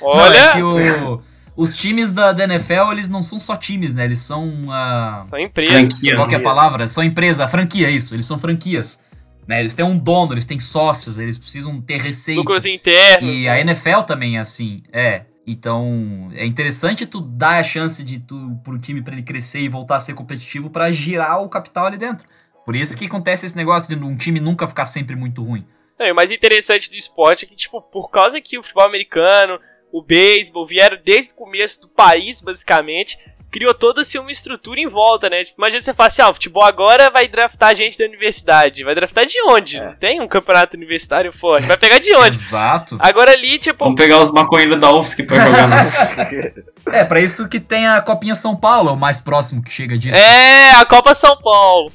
[0.00, 0.02] olha.
[0.02, 1.22] Não, é que o-
[1.56, 4.04] os times da, da NFL, eles não são só times, né?
[4.04, 4.52] Eles são.
[4.70, 5.72] ah, São empresas.
[5.72, 6.16] Franquia.
[6.16, 6.86] qual que é a palavra?
[6.86, 8.14] São empresa, franquia, isso.
[8.14, 9.02] Eles são franquias.
[9.46, 9.60] Né?
[9.60, 12.40] Eles têm um dono, eles têm sócios, eles precisam ter receita.
[12.40, 13.40] Lucros internos.
[13.40, 13.50] E né?
[13.50, 15.22] a NFL também é assim, é.
[15.46, 19.68] Então, é interessante tu dar a chance de tu pro time pra ele crescer e
[19.68, 22.26] voltar a ser competitivo pra girar o capital ali dentro.
[22.64, 25.66] Por isso que acontece esse negócio de um time nunca ficar sempre muito ruim.
[25.98, 28.86] Não, e o mais interessante do esporte é que, tipo, por causa que o futebol
[28.86, 29.58] americano,
[29.92, 33.18] o beisebol vieram desde o começo do país, basicamente,
[33.50, 35.44] criou toda assim uma estrutura em volta, né?
[35.44, 38.82] Tipo, imagina você falar assim, ah, o futebol agora vai draftar gente da universidade.
[38.82, 39.76] Vai draftar de onde?
[39.78, 39.84] É.
[39.84, 41.66] Não tem um campeonato universitário forte.
[41.66, 42.28] Vai pegar de onde?
[42.34, 42.96] Exato.
[42.98, 46.96] Agora ali, tipo, Vamos pegar os maconheiros da UFSC pra jogar na.
[46.98, 49.98] É, pra isso que tem a Copinha São Paulo, é o mais próximo que chega
[49.98, 50.16] disso.
[50.16, 51.92] É, a Copa São Paulo.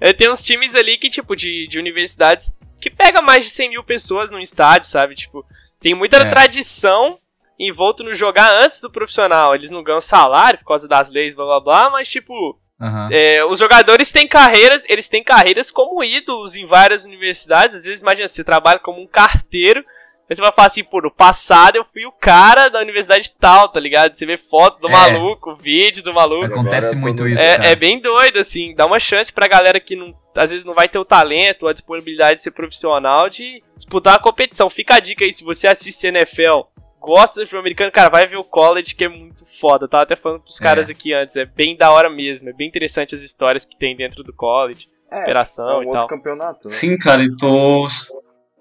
[0.00, 3.70] É, tem uns times ali que, tipo, de, de universidades que pega mais de 100
[3.70, 5.14] mil pessoas num estádio, sabe?
[5.14, 5.46] Tipo,
[5.80, 6.28] tem muita É.
[6.28, 7.16] tradição
[7.58, 9.54] envolto no jogar antes do profissional.
[9.54, 13.08] Eles não ganham salário por causa das leis, blá blá blá, mas, tipo, Aham.
[13.12, 17.74] é, os jogadores têm carreiras, eles têm carreiras como ídolos em várias universidades.
[17.76, 19.80] Às vezes, imagina, você trabalha como um carteiro,
[20.28, 23.68] aí você vai falar assim, pô, no passado eu fui o cara da universidade tal,
[23.68, 24.14] tá ligado?
[24.14, 24.90] Você vê foto do É.
[24.90, 26.44] maluco, vídeo do maluco.
[26.46, 27.66] Acontece Agora muito todo- isso, cara.
[27.66, 28.74] É, é bem doido, assim.
[28.74, 31.68] Dá uma chance pra galera que não, às vezes não vai ter o talento ou
[31.70, 34.68] a disponibilidade de ser profissional de disputar a competição.
[34.68, 36.64] Fica a dica aí, se você assiste NFL,
[37.06, 39.84] gosta do filme americano, cara, vai ver o college que é muito foda.
[39.84, 40.64] Eu tava até falando pros É.
[40.64, 41.36] caras aqui antes.
[41.36, 42.48] É bem da hora mesmo.
[42.48, 44.88] É bem interessante as histórias que tem dentro do college.
[45.10, 46.08] É, Superação é um e outro tal.
[46.08, 46.74] campeonato, né?
[46.74, 47.86] Sim, cara, e tu.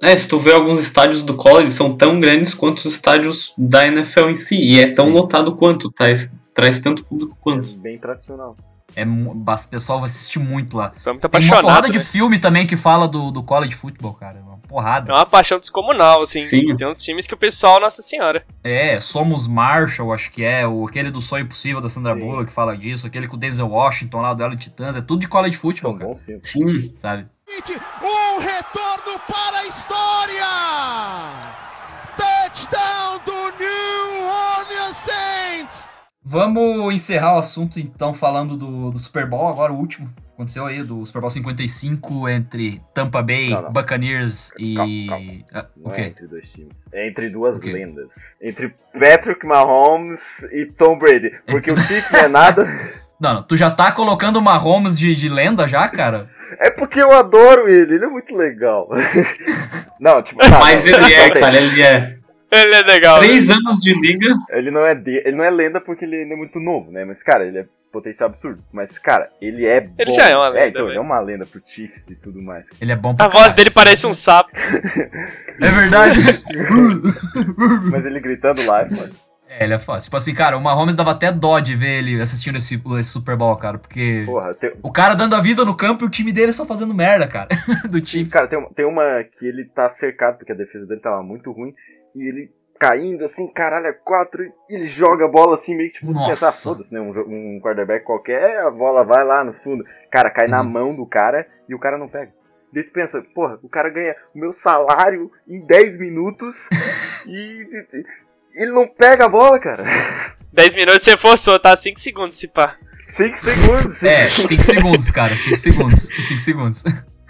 [0.02, 3.88] É, se tu vê alguns estádios do college, são tão grandes quanto os estádios da
[3.88, 4.56] NFL em si.
[4.58, 5.12] E é tão Sim.
[5.14, 7.78] lotado quanto, traz, traz tanto público É quanto.
[7.80, 8.56] bem tradicional.
[8.96, 10.94] É, o pessoal vai assistir muito lá.
[10.96, 11.92] Sou muito Tem uma porrada apaixonado.
[11.92, 12.04] de né?
[12.04, 14.40] filme também que fala do, do college football, cara.
[14.76, 15.10] Porrada.
[15.10, 16.42] É uma paixão descomunal, assim.
[16.42, 16.76] Sim.
[16.76, 18.46] Tem uns times que o pessoal, nossa senhora.
[18.62, 20.68] É, Somos Marshall, acho que é.
[20.68, 22.20] O, aquele do Sonho Impossível da Sandra Sim.
[22.20, 23.08] Bullock que fala disso.
[23.08, 24.98] Aquele com o Denzel Washington lá, o Duelo de Titãs.
[24.98, 26.40] É tudo de college football, São cara.
[26.42, 27.26] Sim, Sabe?
[28.04, 30.46] Um retorno para a história!
[32.18, 35.88] Touchdown do New Orleans Saints!
[36.22, 40.14] Vamos encerrar o assunto então falando do, do Super Bowl, agora o último.
[40.36, 43.72] Aconteceu aí, do Super Bowl 55 entre Tampa Bay, Não, não.
[43.72, 44.76] Buccaneers e.
[45.08, 46.02] Calma, Ah, Não o é quê?
[46.02, 46.76] entre dois times.
[46.92, 47.72] É entre duas O quê?
[47.72, 48.10] lendas.
[48.42, 50.20] Entre Patrick Mahomes
[50.52, 51.32] e Tom Brady.
[51.48, 52.66] Porque o Chiefs não é nada.
[53.18, 56.30] Não, não, tu já tá colocando o Mahomes de, de lenda já, cara?
[56.60, 57.96] É porque eu adoro ele.
[57.96, 58.90] Ele é muito legal.
[60.00, 60.42] não, tipo...
[60.42, 62.16] tá, mas não, ele é, não, cara, ele é.
[62.52, 63.22] Ele é legal.
[63.22, 63.28] né?
[63.28, 64.34] Três anos de liga.
[64.50, 65.12] Ele não é de...
[65.26, 67.04] ele não é lenda porque ele ainda é muito novo, né?
[67.06, 67.66] Mas, cara, ele é
[67.96, 68.62] potencial absurdo.
[68.74, 69.96] Mas, cara, ele é bom.
[69.98, 72.42] Ele já é uma lenda, É, então, ele é uma lenda pro Chiefs e tudo
[72.42, 72.66] mais.
[72.82, 74.52] Ele é bom pra A voz caralho, dele parece um sapo.
[74.56, 76.20] É verdade.
[77.92, 79.14] Mas ele gritando lá, mano.
[79.48, 80.02] é, ele é foda.
[80.02, 83.36] Tipo assim, cara, o Mahomes dava até dó de ver ele assistindo esse, esse Super
[83.38, 83.78] Bowl, cara.
[83.78, 86.66] Porque Porra, tem, o cara dando a vida no campo e o time dele só
[86.66, 87.50] fazendo merda, cara.
[87.90, 88.34] Do Chiefs.
[88.34, 91.52] Cara, tem uma, tem uma que ele tá cercado, porque a defesa dele tava muito
[91.52, 91.74] ruim,
[92.16, 96.00] e ele caindo assim, caralho, é quatro, e ele joga a bola assim, meio que
[96.00, 96.30] tipo, Nossa.
[96.30, 97.00] pensar, foda-se, né?
[97.00, 97.10] Um,
[97.56, 99.84] um quarterback qualquer, a bola vai lá no fundo.
[100.12, 100.70] Cara, cai na Uhum.
[100.70, 102.32] mão do cara e o cara não pega.
[102.74, 106.56] Daí tu pensa, porra, o cara ganha o meu salário em 10 minutos
[107.26, 108.06] e, e-
[108.62, 109.84] ele não pega a bola, cara.
[110.52, 111.76] 10 minutos você forçou, tá?
[111.76, 112.76] 5 segundos se pá.
[113.16, 113.98] 5 segundos.
[113.98, 114.48] cinco É, segundos.
[114.48, 115.36] 5 segundos, cara.
[115.36, 116.00] 5 segundos.
[116.28, 116.84] 5 segundos.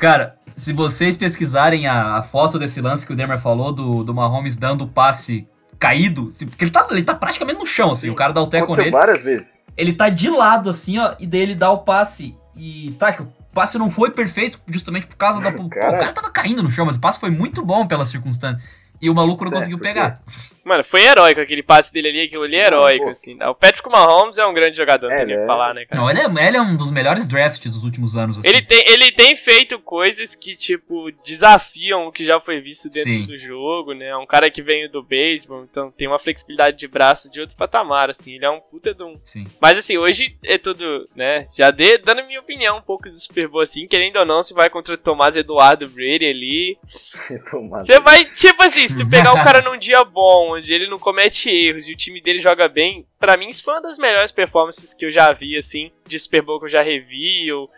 [0.06, 4.14] Cara, se vocês pesquisarem a, a foto desse lance que o Demer falou, do, do
[4.14, 5.48] Mahomes dando o passe
[5.80, 8.46] caído, porque ele tá, ele tá praticamente no chão, assim, Sim, o cara dá o
[8.46, 8.92] teco nele.
[8.92, 9.48] várias vezes.
[9.76, 12.38] Ele tá de lado, assim, ó, e daí ele dá o passe.
[12.56, 15.52] E tá, que o passe não foi perfeito justamente por causa da.
[15.52, 15.98] Pô, o Cara.
[15.98, 18.64] cara tava caindo no chão, mas o passe foi muito bom pela circunstância.
[19.02, 20.22] E o maluco não É, conseguiu pegar.
[20.66, 23.12] Mano, foi heróico aquele passe dele ali, aquilo ali é heróico, pô.
[23.12, 23.36] assim.
[23.36, 23.48] né?
[23.48, 25.46] O Patrick Mahomes é um grande jogador, não É, tem que né?
[25.46, 26.02] falar, né, cara?
[26.02, 28.48] Não, ele é, ele é um dos melhores drafts dos últimos anos, assim.
[28.50, 33.12] Ele tem, ele tem feito coisas que, tipo, desafiam o que já foi visto dentro
[33.12, 33.26] Sim.
[33.28, 34.08] do jogo, né?
[34.08, 37.56] É um cara que veio do beisebol, então tem uma flexibilidade de braço de outro
[37.56, 38.34] patamar, assim.
[38.34, 39.20] Ele é um puta de um.
[39.24, 39.46] Sim.
[39.62, 41.48] Mas, assim, hoje é tudo, né?
[41.56, 44.54] Já dê, dando minha opinião um pouco do Super Bowl, assim, querendo ou não, se
[44.54, 46.78] vai contra o Tomás Eduardo Brady ali.
[47.72, 50.98] Você vai, tipo assim, se tu pegar o cara num dia bom, onde ele não
[51.00, 54.32] comete erros e o time dele joga bem, pra mim isso foi uma das melhores
[54.32, 57.70] performances que eu já vi, assim, de Super Bowl que eu já revi, ou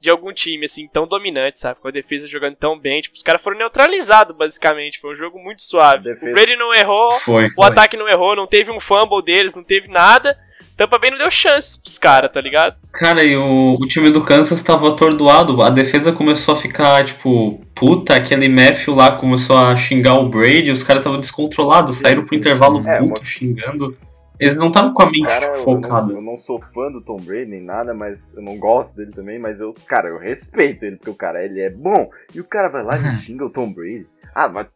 [0.00, 1.78] de algum time, assim, tão dominante, sabe?
[1.80, 3.00] Com a defesa jogando tão bem.
[3.00, 4.98] Tipo, os caras foram neutralizados, basicamente.
[4.98, 6.02] Foi um jogo muito suave.
[6.02, 6.28] Defesa.
[6.28, 7.46] O Brady não errou, Foi.
[7.46, 7.66] o Foi.
[7.66, 10.36] ataque não errou, não teve um fumble deles, não teve nada.
[10.76, 12.74] Tampa Bay não deu chances pros caras, tá ligado?
[12.92, 15.62] Cara, e o, o time do Kansas tava atordoado.
[15.62, 20.70] A defesa começou a ficar, tipo, puta, aquele Matthew lá começou a xingar o Brady,
[20.70, 23.96] os caras estavam descontrolados, saíram pro intervalo É, puto, uma- xingando.
[24.40, 26.12] Eles não estavam com a mente Cara, eu não, focada.
[26.14, 29.38] eu não sou fã do Tom Brady nem nada, mas eu não gosto dele também,
[29.38, 32.10] mas eu, cara, eu respeito ele, porque o cara, ele é bom.
[32.34, 34.04] E o cara vai lá e xinga o Tom Brady.
[34.34, 34.66] Ah, mas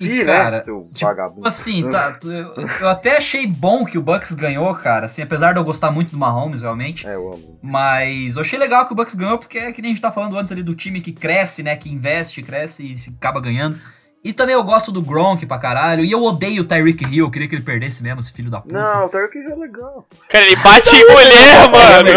[0.00, 1.46] E, Ih, cara, né, seu tipo, vagabundo.
[1.46, 5.06] Assim, tá, tu- eu, eu até achei bom que o Bucks ganhou, cara.
[5.06, 7.06] Assim, apesar de eu gostar muito do Mahomes, realmente.
[7.06, 7.58] É, eu amo.
[7.62, 10.10] Mas eu achei legal que o Bucks ganhou, porque é que nem a gente tá
[10.10, 11.76] falando antes ali do time que cresce, né?
[11.76, 13.78] Que investe, cresce e se acaba ganhando.
[14.24, 16.02] E também eu gosto do Gronk pra caralho.
[16.02, 18.58] E eu odeio o Tyreek Hill, eu queria que ele perdesse mesmo, esse filho da
[18.58, 18.74] puta.
[18.74, 20.06] Não, o Tarek é legal.
[20.30, 22.08] Cara, ele bate em mulher, mano.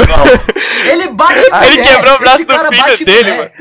[0.90, 2.54] Ele bate em Ele mulher, quebrou o braço do
[2.96, 3.54] filho dele, mulher.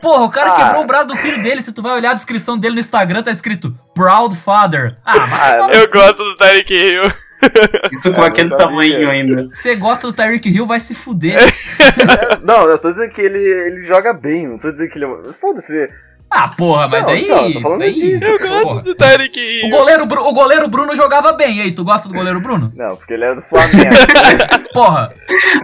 [0.00, 0.54] Porra, o cara Ah.
[0.64, 1.62] quebrou o braço do filho dele.
[1.62, 4.96] Se tu vai olhar a descrição dele no Instagram, tá escrito Proud Father.
[5.04, 7.02] Ah, mas Ah, tomar no Eu gosto do Tyreek Hill.
[7.92, 9.48] Isso com É, aquele tamanho ainda.
[9.54, 11.38] Você gosta do Tyreek Hill, vai se fuder.
[11.38, 15.04] É, não, eu tô dizendo que ele, ele joga bem, não tô dizendo que ele
[15.04, 15.32] é.
[15.40, 15.88] Foda-se.
[16.30, 17.60] Ah, porra, mas Não, daí.
[17.60, 18.24] não, daí disso.
[18.24, 18.82] Eu gosto porra.
[18.82, 21.56] do Tyreek O goleiro, o goleiro Bruno jogava bem.
[21.56, 22.70] E aí, tu gosta do goleiro Bruno?
[22.76, 23.94] Não, porque ele é do Flamengo.
[24.74, 25.10] Porra,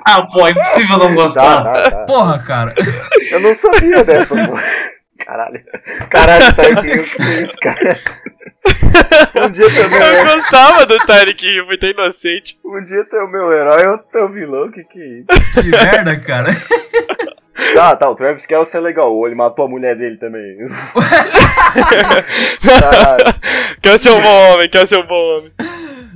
[0.07, 1.65] Ah, pô, é impossível não tá, gostar.
[1.65, 1.97] tá, tá.
[2.07, 2.75] porra, cara.
[3.31, 4.57] Eu não sabia dessa, pô.
[5.25, 5.61] Caralho.
[6.11, 7.99] Caralho, Tarek Hill, que é isso, cara?
[9.47, 12.59] Um dia tu é meu Eu herói, gostava do Tyreek Hill, muito inocente.
[12.65, 15.07] um dia tu é o meu herói, outro tu é o vilão, que que é
[15.21, 15.63] isso?
[15.63, 16.51] Que merda, cara.
[17.73, 20.57] Tá, tá, o Travis Kelce é legal, ou ele matou a mulher dele também.
[22.61, 23.25] Caralho.
[23.81, 25.53] Quer ser um bom homem, quer ser um bom homem.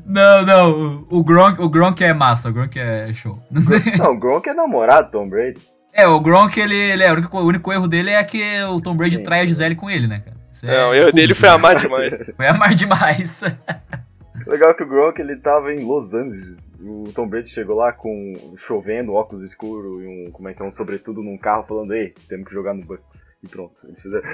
[0.04, 1.06] Não, não.
[1.10, 3.38] O Gronk, o Gronk é massa, o Gronk é show.
[3.98, 5.60] Não, o Gronk é namorado do Tom Brady.
[5.92, 7.10] É, o Gronk, ele, ele é.
[7.12, 9.22] O único, o único erro dele é que o Tom Brady Sim.
[9.22, 10.36] trai a Gisele com ele, né, cara?
[10.50, 11.54] Isso é Não, o erro dele público, foi né?
[11.54, 12.24] amar demais.
[12.36, 13.42] Foi amar demais.
[14.46, 16.67] Legal que o Gronk ele tava em Los Angeles.
[16.80, 20.64] O Tom Brady chegou lá com chovendo, óculos escuros e um, como é que é,
[20.64, 23.04] um sobretudo num carro falando, ei, temos que jogar no Bucks.
[23.42, 24.28] E pronto, eles fizeram.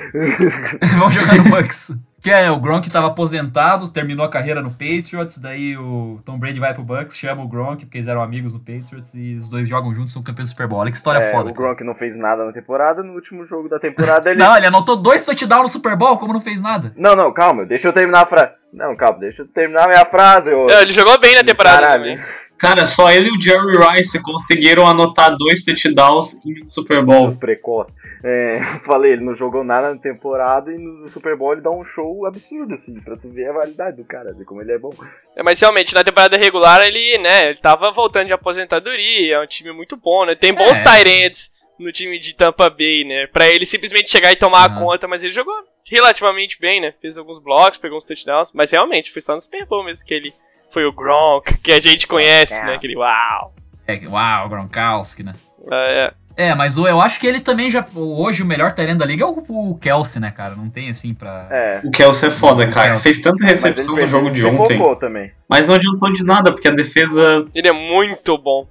[0.98, 1.92] Vamos jogar no Bucks.
[2.22, 6.58] Que é, o Gronk tava aposentado, terminou a carreira no Patriots, daí o Tom Brady
[6.58, 9.68] vai pro Bucks, chama o Gronk, porque eles eram amigos no Patriots, e os dois
[9.68, 10.80] jogam juntos, são campeões do Super Bowl.
[10.80, 11.50] Olha que história É, foda.
[11.50, 11.66] o cara.
[11.68, 14.38] Gronk não fez nada na temporada, no último jogo da temporada ele.
[14.38, 16.94] Não, ele anotou dois touchdowns no Super Bowl, como não fez nada?
[16.96, 18.52] Não, não, calma, deixa eu terminar a frase.
[18.72, 20.66] Não, calma, deixa eu terminar a minha frase, ô.
[20.66, 22.02] Não, ele jogou bem na temporada Caralho.
[22.04, 22.24] também.
[22.56, 27.28] Cara, só ele e o Jerry Rice conseguiram anotar dois touchdowns em Super Bowl.
[27.28, 27.92] Os precoces.
[28.24, 31.84] É, falei, ele não jogou nada na temporada e no Super Bowl ele dá um
[31.84, 34.90] show absurdo, assim, pra tu ver a validade do cara, ver como ele é bom.
[35.36, 39.46] É, mas realmente, na temporada regular, ele, né, ele tava voltando de aposentadoria, é um
[39.46, 40.34] time muito bom, né?
[40.34, 41.26] Tem bons É.
[41.26, 43.26] ends no time de Tampa Bay, né?
[43.26, 44.80] Pra ele simplesmente chegar e tomar a Aham.
[44.84, 45.54] conta, mas ele jogou
[45.84, 46.94] relativamente bem, né?
[47.02, 50.14] Fez alguns blocos, pegou uns touchdowns, mas realmente, foi só no Super Bowl mesmo que
[50.14, 50.32] ele
[50.72, 52.74] foi o Gronk, que a gente conhece, né?
[52.74, 53.54] Aquele uau.
[53.86, 55.34] É, uau, Gronkowski, né?
[55.70, 57.84] É, É, mas o- eu acho que ele também já.
[57.94, 60.54] Hoje o melhor terreno da liga é o, o Kelsey, né, cara?
[60.56, 61.46] Não tem assim pra.
[61.50, 61.80] É.
[61.84, 62.88] O Kelsey é foda, cara.
[62.90, 63.02] Kelsey.
[63.02, 64.80] Fez tanta recepção no jogo de ontem.
[64.98, 65.32] Também.
[65.48, 68.66] Mas não adiantou de nada, porque a defesa, ele é muito bom.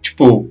[0.00, 0.48] tipo,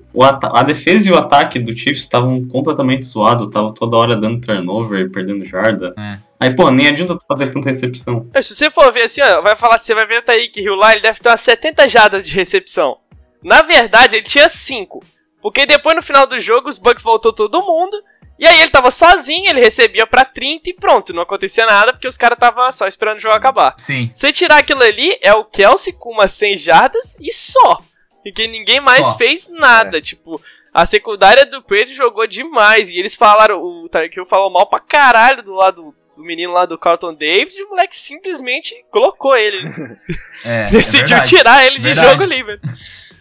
[0.53, 3.49] a defesa e o ataque do Chiefs estavam completamente zoados.
[3.49, 5.93] Tava toda hora dando turnover, perdendo jarda.
[5.97, 6.18] É.
[6.39, 8.28] Aí, pô, nem adianta tu fazer tanta recepção.
[8.41, 10.91] Se você for ver assim, ó, vai falar, você vai ver o Taíque Hill lá,
[10.91, 12.97] ele deve ter umas 70 jadas de recepção.
[13.43, 15.01] Na verdade, ele tinha 5.
[15.42, 18.02] Porque depois no final do jogo os Bucks voltou todo mundo.
[18.40, 22.08] E aí ele tava sozinho, ele recebia pra 30 e pronto, não acontecia nada porque
[22.08, 23.74] os caras tava só esperando o jogo acabar.
[23.78, 24.12] Sim.
[24.14, 27.82] Se tirar aquilo ali, é o Kelsey com umas 100 jardas e só.
[28.24, 29.18] Porque ninguém mais Só.
[29.18, 30.02] fez nada.
[30.02, 30.40] Tipo,
[30.74, 32.90] a secundária do Pedro jogou demais.
[32.90, 36.78] E eles falaram, o Hill falou mal pra caralho do lado do menino lá do
[36.78, 39.62] Carlton Davis e o moleque simplesmente colocou ele.
[40.46, 41.30] É, é Decidiu verdade.
[41.30, 42.10] tirar ele de Verdade.
[42.10, 42.62] jogo ali, velho.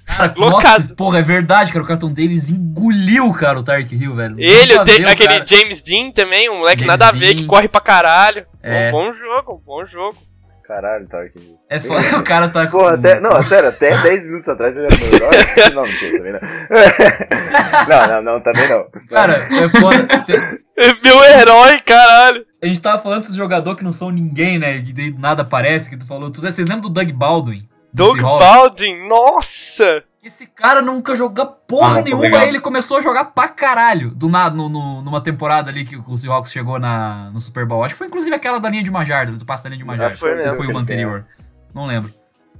[0.06, 0.78] Cara, Loucado.
[0.82, 1.84] nossa, porra, é verdade, cara.
[1.84, 4.36] O Carlton Davis engoliu, cara, o Tark Hill, velho.
[4.38, 5.44] Ele, o aquele cara.
[5.46, 7.36] James Dean também, um moleque James nada a ver, Dean.
[7.36, 8.46] que corre pra caralho.
[8.62, 8.88] É.
[8.88, 10.16] Um bom jogo, um bom jogo.
[10.66, 11.54] Caralho, tá aqui.
[11.70, 12.78] É foda, o cara tá com...
[12.78, 15.70] Porra, até, não, sério, até 10 minutos atrás ele era meu herói.
[15.74, 16.40] Não, não sei, também não.
[17.88, 18.84] Não, não, não, também não.
[19.08, 20.08] Cara, é foda.
[21.04, 22.44] Meu herói, caralho.
[22.62, 24.76] A gente tava falando desses jogadores que não são ninguém, né?
[24.78, 26.30] E daí nada aparece, que tu falou.
[26.30, 27.68] Tu- Vocês lembram do Doug Baldwin?
[27.94, 28.20] Do Doug?
[28.20, 29.65] Baldwin, nossa!
[30.22, 34.10] Esse cara nunca jogou porra Ah, tô nenhuma, aí ele começou a jogar pra caralho.
[34.10, 37.84] Do nada, no, no- numa temporada ali que o Seahawks chegou na, no Super Bowl.
[37.84, 40.16] Acho que foi inclusive aquela da linha de Majarda, do passe da linha de Majarda.
[40.16, 40.50] foi mesmo.
[40.50, 41.24] Ou foi uma anterior?
[41.72, 42.12] Não lembro.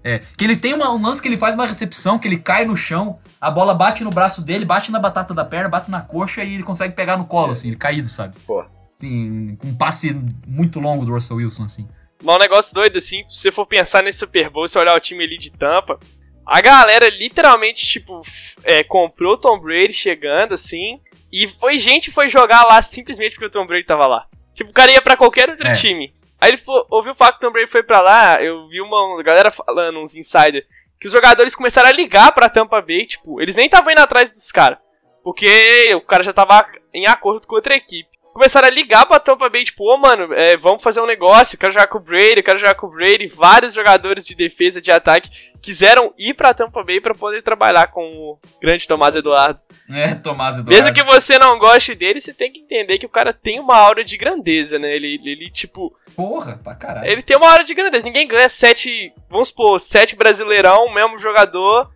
[0.05, 2.64] É, que ele tem uma- um lance que ele faz uma recepção, que ele cai
[2.64, 6.01] no chão, a bola bate no braço dele, bate na batata da perna, bate na
[6.01, 8.37] coxa e ele consegue pegar no colo, assim, ele caído, sabe?
[8.47, 8.69] Porra.
[8.97, 10.14] Assim, com um passe
[10.47, 11.89] muito longo do Russell Wilson, assim.
[12.23, 15.01] Mas um negócio doido, assim, se você for pensar nesse Super Bowl, se olhar o
[15.01, 15.99] time ali de tampa,
[16.47, 18.22] a galera literalmente, tipo,
[18.64, 21.01] é, comprou o Tom Brady chegando, assim,
[21.32, 24.26] e foi gente foi jogar lá simplesmente porque o Tom Brady tava lá.
[24.55, 25.72] Tipo, o cara ia pra qualquer outro É.
[25.72, 26.14] time.
[26.40, 29.22] Aí ele fo- ouviu falar que o Tom Brady foi pra lá, eu vi uma
[29.22, 30.64] galera falando, uns insiders,
[31.01, 34.30] que os jogadores começaram a ligar pra Tampa Bay, tipo, eles nem estavam indo atrás
[34.30, 34.78] dos caras,
[35.24, 38.09] porque o cara já tava em acordo com outra equipe.
[38.37, 41.59] Começaram a ligar pra Tampa Bay, tipo, ô mano, é, vamos fazer um negócio, eu
[41.59, 43.28] quero jogar com o Brady, eu quero jogar com o Brady.
[43.28, 45.30] Vários jogadores de defesa, de ataque,
[45.62, 49.59] quiseram ir pra Tampa Bay pra poder trabalhar com o grande Tomás Eduardo.
[49.91, 50.68] É, Tomás Eduardo.
[50.68, 53.74] Mesmo que você não goste dele, você tem que entender que o cara tem uma
[53.74, 54.95] aura de grandeza, né?
[54.95, 57.09] Ele, ele tipo, Porra, pra caralho.
[57.09, 58.05] ele tem uma aura de grandeza.
[58.05, 61.91] Ninguém ganha sete, vamos supor, sete brasileirão, mesmo jogador,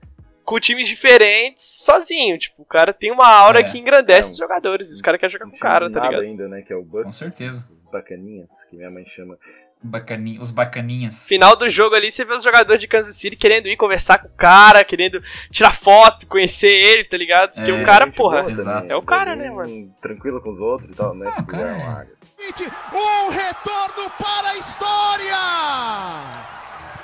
[0.51, 2.37] com times diferentes, sozinho.
[2.39, 3.63] Tipo, o cara tem uma aura É.
[3.63, 4.91] que engrandece É um- os jogadores.
[4.91, 6.23] E os caras querem jogar com o cara, tá ligado?
[6.23, 6.63] ainda, né?
[6.63, 7.15] Que é o Com Bucks.
[7.17, 7.69] certeza.
[7.85, 9.39] Os bacaninhas, que minha mãe chama.
[9.83, 11.27] Bacaninha, os bacaninhas.
[11.27, 14.29] Final do jogo ali, você vê os jogadores de Kansas City querendo ir conversar com
[14.29, 17.55] o cara, querendo tirar foto, conhecer ele, tá ligado?
[17.55, 18.45] Porque É, o cara, Gente porra,
[18.91, 19.95] É o cara, bem né, mano?
[20.03, 21.33] Tranquilo com os outros e tal, né?
[21.35, 22.07] Ah, cara.
[22.93, 26.60] Um retorno para a história!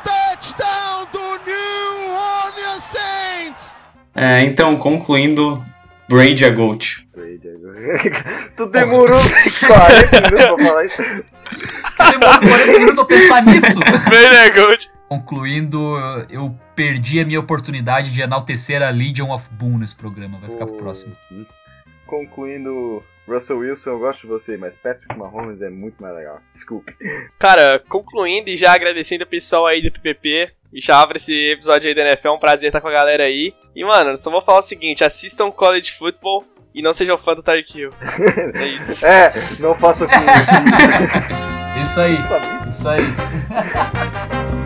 [0.07, 3.75] Touchdown do New Orleans Saints!
[4.15, 5.65] É, então, concluindo,
[6.09, 7.07] Brady a GOAT.
[7.15, 8.51] Brady, agora.
[8.57, 11.03] tu demorou 40 minutos pra falar isso.
[11.03, 13.81] Demorou 40 minutos pra pensar nisso.
[14.09, 14.91] Bem, né, Gold?
[15.09, 15.99] Concluindo,
[16.31, 20.39] eu perdi a minha oportunidade de enaltecer a Legion of Boom nesse programa.
[20.39, 21.17] Vai ficar pro próximo.
[22.07, 26.41] Concluindo, Russell Wilson, eu gosto de você, mas Patrick Mahomes é muito mais legal.
[26.53, 26.95] Desculpe.
[27.39, 31.89] Cara, concluindo e já agradecendo o pessoal aí do PPP e já abre esse episódio
[31.89, 33.53] aí da NFL, é um prazer estar com a galera aí.
[33.75, 37.43] E, mano, só vou falar o seguinte, assistam College Football e não sejam fã do
[37.43, 37.91] Tyreek Hill.
[38.55, 39.05] É isso.
[39.05, 40.13] É, não faça com
[41.83, 42.17] Isso aí,
[42.71, 43.03] isso aí.